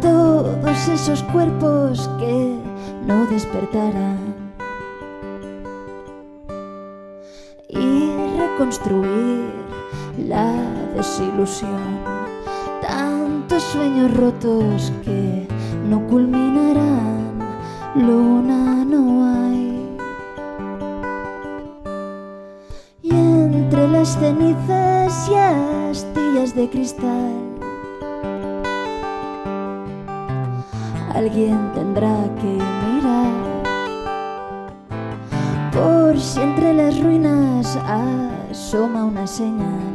[0.00, 2.58] todos esos cuerpos que
[3.06, 4.29] no despertarán
[8.60, 9.54] reconstruir
[10.28, 10.52] la
[10.94, 12.04] desilusión.
[12.82, 15.48] Tantos sueños rotos que
[15.88, 17.38] no culminarán
[17.94, 19.96] luna no hay.
[23.02, 27.32] Y entre las cenizas y astillas de cristal
[31.14, 32.58] alguien tendrá que
[32.92, 33.50] mirar
[35.72, 37.78] por si entre las ruinas
[38.50, 39.89] asoma una señal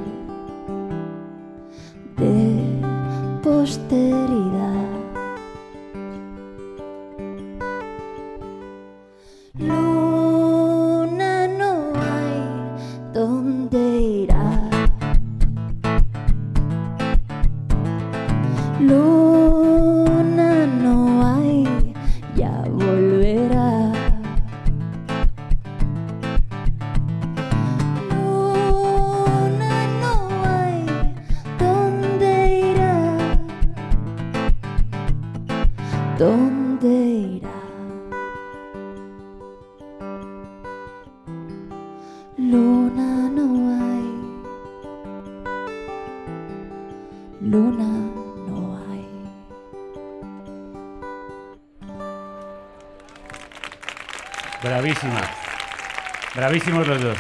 [56.55, 57.17] Bravísimos los dos.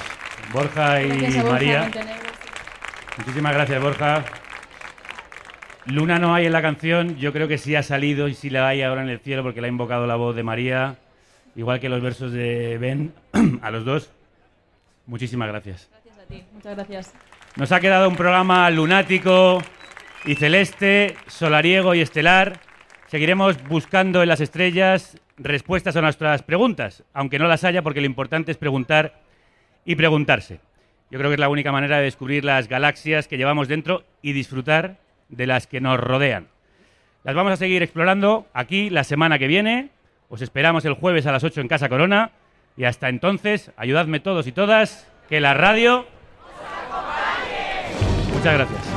[0.53, 1.81] Borja y Gracias a Borja María.
[1.81, 2.29] Montenegro.
[3.17, 4.25] Muchísimas gracias, Borja.
[5.87, 8.65] Luna no hay en la canción, yo creo que sí ha salido y sí la
[8.65, 10.95] hay ahora en el cielo porque la ha invocado la voz de María,
[11.53, 13.13] igual que los versos de Ben,
[13.61, 14.09] a los dos.
[15.05, 15.89] Muchísimas gracias.
[15.91, 17.13] Gracias a ti, muchas gracias.
[17.57, 19.61] Nos ha quedado un programa lunático
[20.23, 22.61] y celeste, solariego y estelar.
[23.07, 28.05] Seguiremos buscando en las estrellas respuestas a nuestras preguntas, aunque no las haya porque lo
[28.05, 29.24] importante es preguntar
[29.85, 30.59] y preguntarse.
[31.11, 34.33] Yo creo que es la única manera de descubrir las galaxias que llevamos dentro y
[34.33, 34.97] disfrutar
[35.29, 36.47] de las que nos rodean.
[37.23, 39.89] Las vamos a seguir explorando aquí la semana que viene.
[40.29, 42.31] Os esperamos el jueves a las 8 en Casa Corona.
[42.77, 46.05] Y hasta entonces, ayudadme todos y todas, que la radio...
[48.33, 48.94] Muchas gracias.